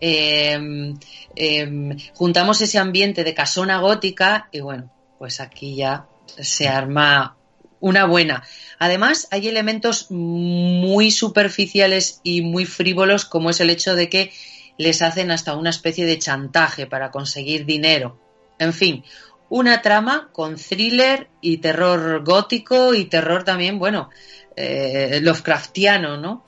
[0.00, 0.94] Eh,
[1.36, 7.36] eh, juntamos ese ambiente de casona gótica y bueno, pues aquí ya se arma
[7.80, 8.42] una buena.
[8.78, 14.32] Además, hay elementos muy superficiales y muy frívolos, como es el hecho de que
[14.78, 18.18] les hacen hasta una especie de chantaje para conseguir dinero.
[18.58, 19.04] En fin,
[19.48, 24.10] una trama con thriller y terror gótico y terror también, bueno,
[24.56, 26.44] eh, Lovecraftiano, ¿no?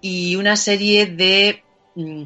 [0.00, 1.62] Y una serie de
[1.94, 2.24] mm,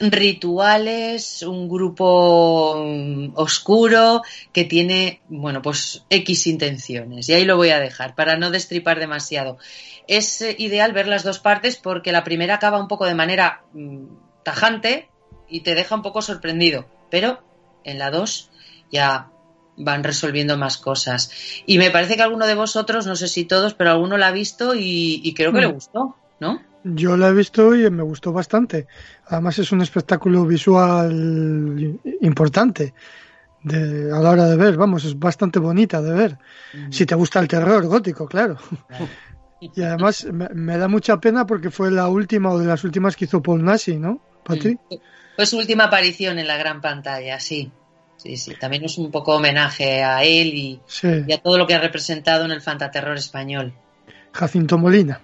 [0.00, 4.22] rituales, un grupo um, oscuro
[4.52, 7.28] que tiene, bueno, pues X intenciones.
[7.28, 9.58] Y ahí lo voy a dejar para no destripar demasiado.
[10.06, 13.62] Es eh, ideal ver las dos partes porque la primera acaba un poco de manera
[13.72, 14.06] mm,
[14.42, 15.08] tajante
[15.48, 16.86] y te deja un poco sorprendido.
[17.10, 17.42] Pero
[17.84, 18.50] en la dos
[18.90, 19.30] ya
[19.76, 21.30] van resolviendo más cosas.
[21.66, 24.32] Y me parece que alguno de vosotros, no sé si todos, pero alguno la ha
[24.32, 25.72] visto y, y creo que le Mm.
[25.72, 26.62] gustó, ¿no?
[26.84, 28.86] Yo la he visto y me gustó bastante.
[29.26, 32.92] Además es un espectáculo visual importante
[33.62, 34.76] de, a la hora de ver.
[34.76, 36.38] Vamos, es bastante bonita de ver.
[36.90, 38.58] Si te gusta el terror gótico, claro.
[39.60, 43.16] Y además me, me da mucha pena porque fue la última o de las últimas
[43.16, 44.74] que hizo Paul Nasi, ¿no, Patri?
[44.74, 44.94] Mm.
[45.36, 47.72] Fue su última aparición en la gran pantalla, sí.
[48.18, 48.54] Sí, sí.
[48.60, 51.80] También es un poco homenaje a él y, Sí, y a todo lo que ha
[51.80, 53.72] representado en el fantaterror español.
[54.32, 55.20] Jacinto Molina.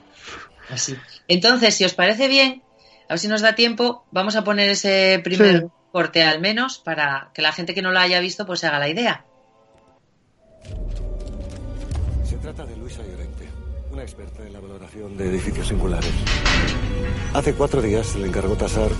[0.72, 0.96] Así.
[1.28, 2.62] Entonces, si os parece bien,
[3.08, 5.66] a ver si nos da tiempo, vamos a poner ese primer Sí.
[5.92, 8.78] corte al menos para que la gente que no lo haya visto pues se haga
[8.78, 9.24] la idea.
[12.28, 13.48] Se trata de Luisa Llorente,
[13.90, 16.10] una experta en la valoración de edificios singulares.
[17.34, 18.90] Hace cuatro días se le encargó tasar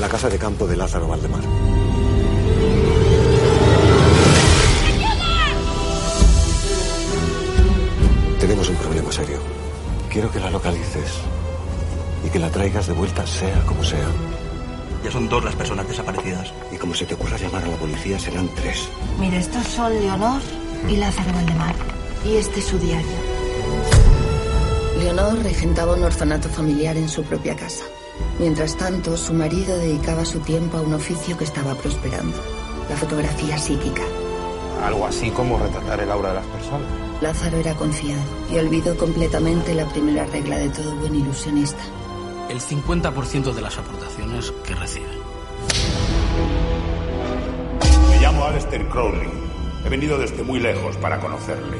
[0.00, 1.42] la casa de campo de Lázaro Valdemar.
[8.40, 9.38] Tenemos un problema serio.
[10.16, 11.12] Quiero que la localices
[12.24, 14.08] y que la traigas de vuelta, sea como sea.
[15.04, 16.54] Ya son dos las personas desaparecidas.
[16.72, 18.88] Y como se te ocurra llamar a la policía, serán tres.
[19.20, 20.40] Mire, estos son Leonor
[20.88, 21.74] y Lázaro Valdemar.
[22.24, 23.18] Y este es su diario.
[25.00, 27.84] Leonor regentaba un orfanato familiar en su propia casa.
[28.38, 32.38] Mientras tanto, su marido dedicaba su tiempo a un oficio que estaba prosperando,
[32.88, 34.04] la fotografía psíquica.
[34.82, 37.05] Algo así como retratar el aura de las personas.
[37.20, 41.82] Lázaro era confiado y olvidó completamente la primera regla de todo buen ilusionista.
[42.50, 45.06] El 50% de las aportaciones que recibe.
[48.10, 49.30] Me llamo Aleister Crowley.
[49.84, 51.78] He venido desde muy lejos para conocerle.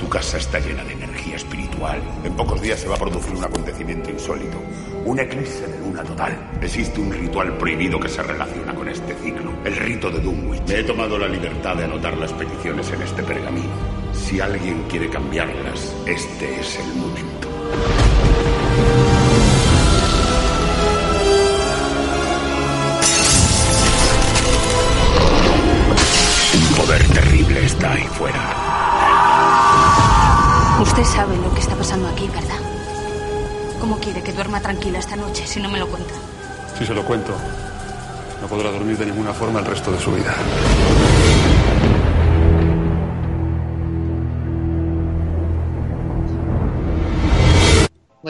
[0.00, 2.02] Tu casa está llena de energía espiritual.
[2.24, 4.60] En pocos días se va a producir un acontecimiento insólito.
[5.04, 6.50] Un eclipse de luna total.
[6.60, 9.52] Existe un ritual prohibido que se relaciona con este ciclo.
[9.64, 10.62] El rito de Dunwich.
[10.66, 13.85] Me he tomado la libertad de anotar las peticiones en este pergamino.
[14.26, 17.48] Si alguien quiere cambiarlas, este es el momento.
[26.54, 28.56] Un poder terrible está ahí fuera.
[30.82, 32.58] Usted sabe lo que está pasando aquí, ¿verdad?
[33.80, 36.14] ¿Cómo quiere que duerma tranquila esta noche si no me lo cuenta?
[36.76, 37.32] Si se lo cuento,
[38.42, 40.34] no podrá dormir de ninguna forma el resto de su vida.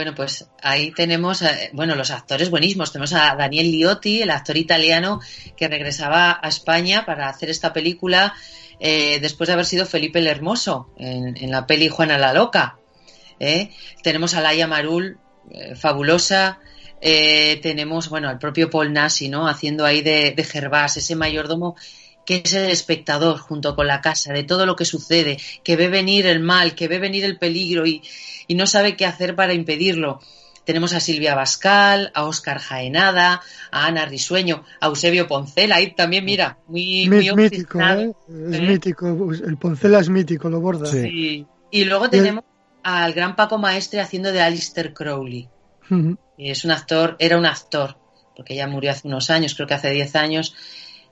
[0.07, 2.93] Bueno, pues ahí tenemos, eh, bueno, los actores buenísimos.
[2.93, 5.19] Tenemos a Daniel Liotti, el actor italiano
[5.57, 8.33] que regresaba a España para hacer esta película
[8.79, 12.79] eh, después de haber sido Felipe el Hermoso en, la peli Juana la Loca.
[13.41, 13.73] ¿eh?
[14.05, 15.19] Tenemos a Laia Marul,
[15.75, 16.61] fabulosa.
[17.01, 19.49] Tenemos, bueno, al propio Paul Nasi, ¿no?
[19.49, 21.75] Haciendo ahí de Gervás, ese mayordomo
[22.27, 25.89] que es el espectador junto con la casa de todo lo que sucede, que ve
[25.89, 28.03] venir el mal, que ve venir el peligro y,
[28.47, 30.21] y no sabe qué hacer para impedirlo.
[30.67, 36.25] Tenemos a Silvia Bascal, a Óscar Jaenada, a Ana Risueño, a Eusebio Poncela, ahí también,
[36.25, 37.81] mira, muy, muy mítico.
[37.81, 38.13] ¿eh?
[38.51, 38.61] Es ¿eh?
[38.63, 39.33] mítico.
[39.33, 40.87] El Poncela es mítico, lo borda.
[40.87, 41.47] Sí.
[41.71, 42.43] Y luego tenemos
[42.83, 45.49] al gran Paco Maestre haciendo de Alistair Crowley.
[46.37, 47.97] Y es un actor, era un actor,
[48.35, 50.55] porque ya murió hace unos años, creo que hace 10 años,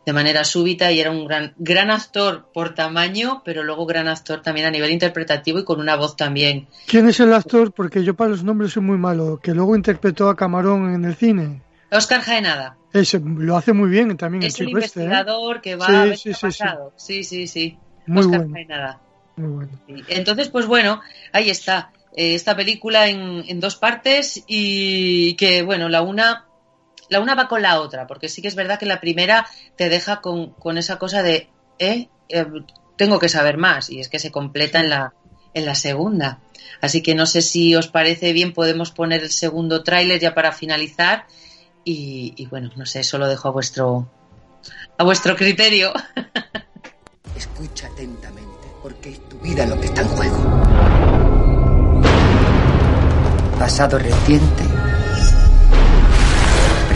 [0.04, 4.42] de manera súbita y era un gran, gran actor por tamaño, pero luego gran actor
[4.42, 6.68] también a nivel interpretativo y con una voz también.
[6.86, 7.72] ¿Quién es el actor?
[7.72, 9.40] Porque yo para los nombres soy muy malo.
[9.42, 11.62] Que luego interpretó a Camarón en el cine.
[11.90, 12.76] Oscar Jaenada.
[12.92, 15.00] Ese, lo hace muy bien también el Es el chico este.
[15.00, 15.04] ¿eh?
[15.04, 16.52] investigador que va Sí, a ver sí, sí,
[16.96, 17.24] sí.
[17.24, 17.78] Sí, sí.
[18.06, 18.54] Muy Oscar bueno.
[18.54, 19.00] Jaenada.
[19.36, 19.72] Muy bueno.
[20.08, 21.00] Entonces, pues bueno,
[21.32, 21.90] ahí está.
[22.16, 26.46] Eh, esta película en, en dos partes y que, bueno, la una,
[27.08, 29.46] la una va con la otra, porque sí que es verdad que la primera
[29.76, 31.48] te deja con, con esa cosa de,
[31.78, 32.46] eh, eh,
[32.96, 35.14] tengo que saber más, y es que se completa en la,
[35.52, 36.40] en la segunda.
[36.80, 40.52] Así que no sé si os parece bien, podemos poner el segundo tráiler ya para
[40.52, 41.26] finalizar
[41.84, 44.08] y, y bueno, no sé, eso lo dejo a vuestro,
[44.98, 45.92] a vuestro criterio.
[47.36, 50.62] Escucha atentamente, porque es tu vida lo que está en juego.
[53.58, 54.64] Pasado reciente.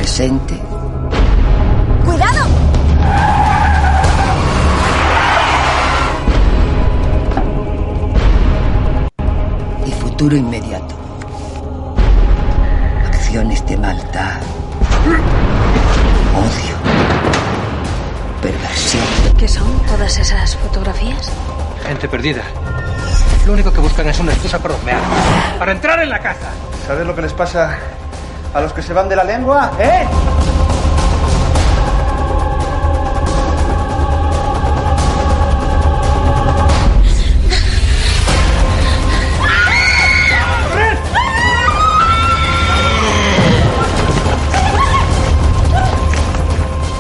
[0.09, 0.55] Presente.
[2.03, 2.47] ¡Cuidado!
[9.87, 10.95] Y futuro inmediato.
[13.07, 14.41] Acciones de maldad.
[16.35, 16.75] Odio.
[18.41, 19.05] Perversión.
[19.37, 21.31] ¿Qué son todas esas fotografías?
[21.87, 22.45] Gente perdida.
[23.47, 25.03] Lo único que buscan es una excusa para bromear.
[25.59, 26.49] Para entrar en la casa.
[26.87, 27.79] ¿Sabes lo que les pasa
[28.55, 30.07] a los que se van de la lengua, ¡eh!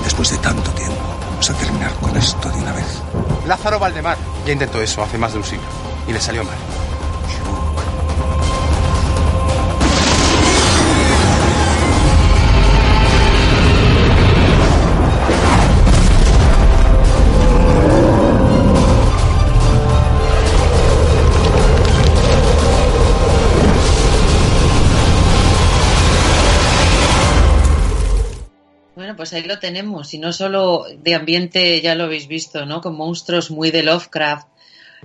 [0.04, 0.94] Después de tanto tiempo,
[1.30, 3.02] vamos a terminar con esto de una vez.
[3.46, 5.66] Lázaro Valdemar ya intentó eso hace más de un siglo
[6.06, 6.87] y le salió mal.
[29.28, 30.14] Pues ahí lo tenemos.
[30.14, 32.80] Y no solo de ambiente, ya lo habéis visto, ¿no?
[32.80, 34.48] Con monstruos muy de Lovecraft,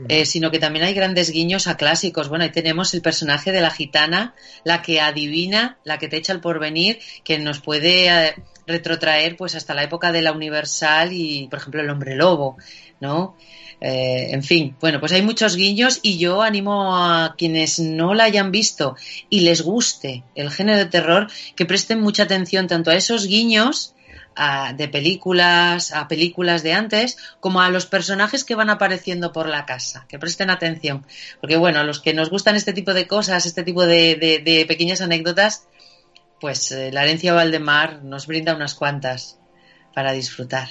[0.07, 2.29] eh, sino que también hay grandes guiños a clásicos.
[2.29, 6.31] Bueno, ahí tenemos el personaje de la gitana, la que adivina, la que te echa
[6.31, 11.47] el porvenir, que nos puede eh, retrotraer pues hasta la época de la Universal y,
[11.49, 12.55] por ejemplo, el hombre lobo,
[13.01, 13.35] ¿no?
[13.81, 18.23] Eh, en fin, bueno, pues hay muchos guiños y yo animo a quienes no la
[18.23, 18.95] hayan visto
[19.29, 23.92] y les guste el género de terror que presten mucha atención tanto a esos guiños
[24.35, 29.47] a- de películas, a películas de antes, como a los personajes que van apareciendo por
[29.47, 31.05] la casa, que presten atención.
[31.41, 34.65] Porque bueno, a los que nos gustan este tipo de cosas, este tipo de, de-
[34.65, 35.67] pequeñas anécdotas,
[36.39, 39.39] pues eh, la herencia Valdemar nos brinda unas cuantas
[39.93, 40.69] para disfrutar.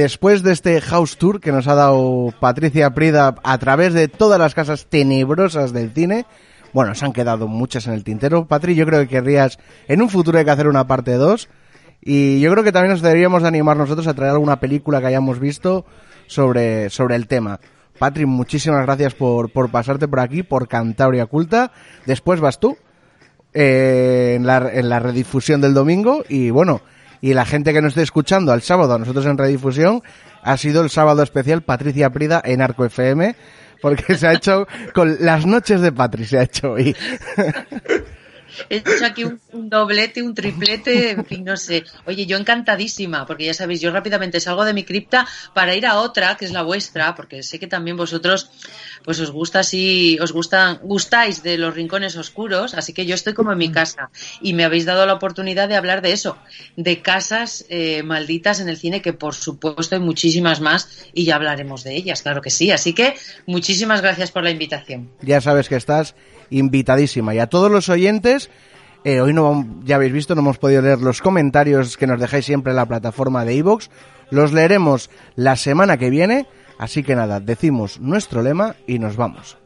[0.00, 4.38] Después de este house tour que nos ha dado Patricia Prida a través de todas
[4.38, 6.24] las casas tenebrosas del cine,
[6.72, 8.46] bueno, se han quedado muchas en el tintero.
[8.46, 11.48] Patri, yo creo que querrías, en un futuro hay que hacer una parte 2.
[12.02, 15.08] Y yo creo que también nos deberíamos de animar nosotros a traer alguna película que
[15.08, 15.84] hayamos visto
[16.26, 17.60] sobre, sobre el tema.
[17.98, 21.72] Patri, muchísimas gracias por, por pasarte por aquí, por Cantabria Culta.
[22.06, 22.78] Después vas tú
[23.52, 26.80] eh, en, la, en la redifusión del domingo y bueno,
[27.20, 30.02] y la gente que nos esté escuchando al sábado, a nosotros en redifusión,
[30.42, 33.34] ha sido el sábado especial Patricia Prida en Arco FM,
[33.80, 36.96] porque se ha hecho con las noches de Patri, se ha hecho hoy.
[38.68, 41.84] He hecho aquí un, doblete, un triplete, en fin, no sé.
[42.06, 45.98] Oye, yo encantadísima, porque ya sabéis, yo rápidamente salgo de mi cripta para ir a
[46.00, 48.50] otra, que es la vuestra, porque sé que también vosotros,
[49.04, 53.34] pues os gusta así, os gustan, gustáis de los rincones oscuros, así que yo estoy
[53.34, 54.10] como en mi casa.
[54.40, 56.38] Y me habéis dado la oportunidad de hablar de eso,
[56.76, 61.36] de casas eh, malditas en el cine, que por supuesto hay muchísimas más, y ya
[61.36, 62.70] hablaremos de ellas, claro que sí.
[62.70, 63.14] Así que
[63.46, 65.10] muchísimas gracias por la invitación.
[65.22, 66.14] ya sabes que estás
[66.50, 67.34] invitadísima.
[67.34, 68.50] Y a todos los oyentes,
[69.04, 72.44] eh, hoy no, ya habéis visto, no hemos podido leer los comentarios que nos dejáis
[72.44, 73.88] siempre en la plataforma de iVoox.
[74.30, 76.46] Los leeremos la semana que viene.
[76.78, 79.58] Así que nada, decimos nuestro lema y nos vamos.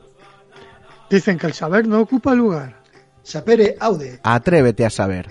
[1.11, 2.83] Dicen que el saber no ocupa lugar.
[3.23, 4.21] Sapere aude.
[4.23, 5.31] Atrévete a saber.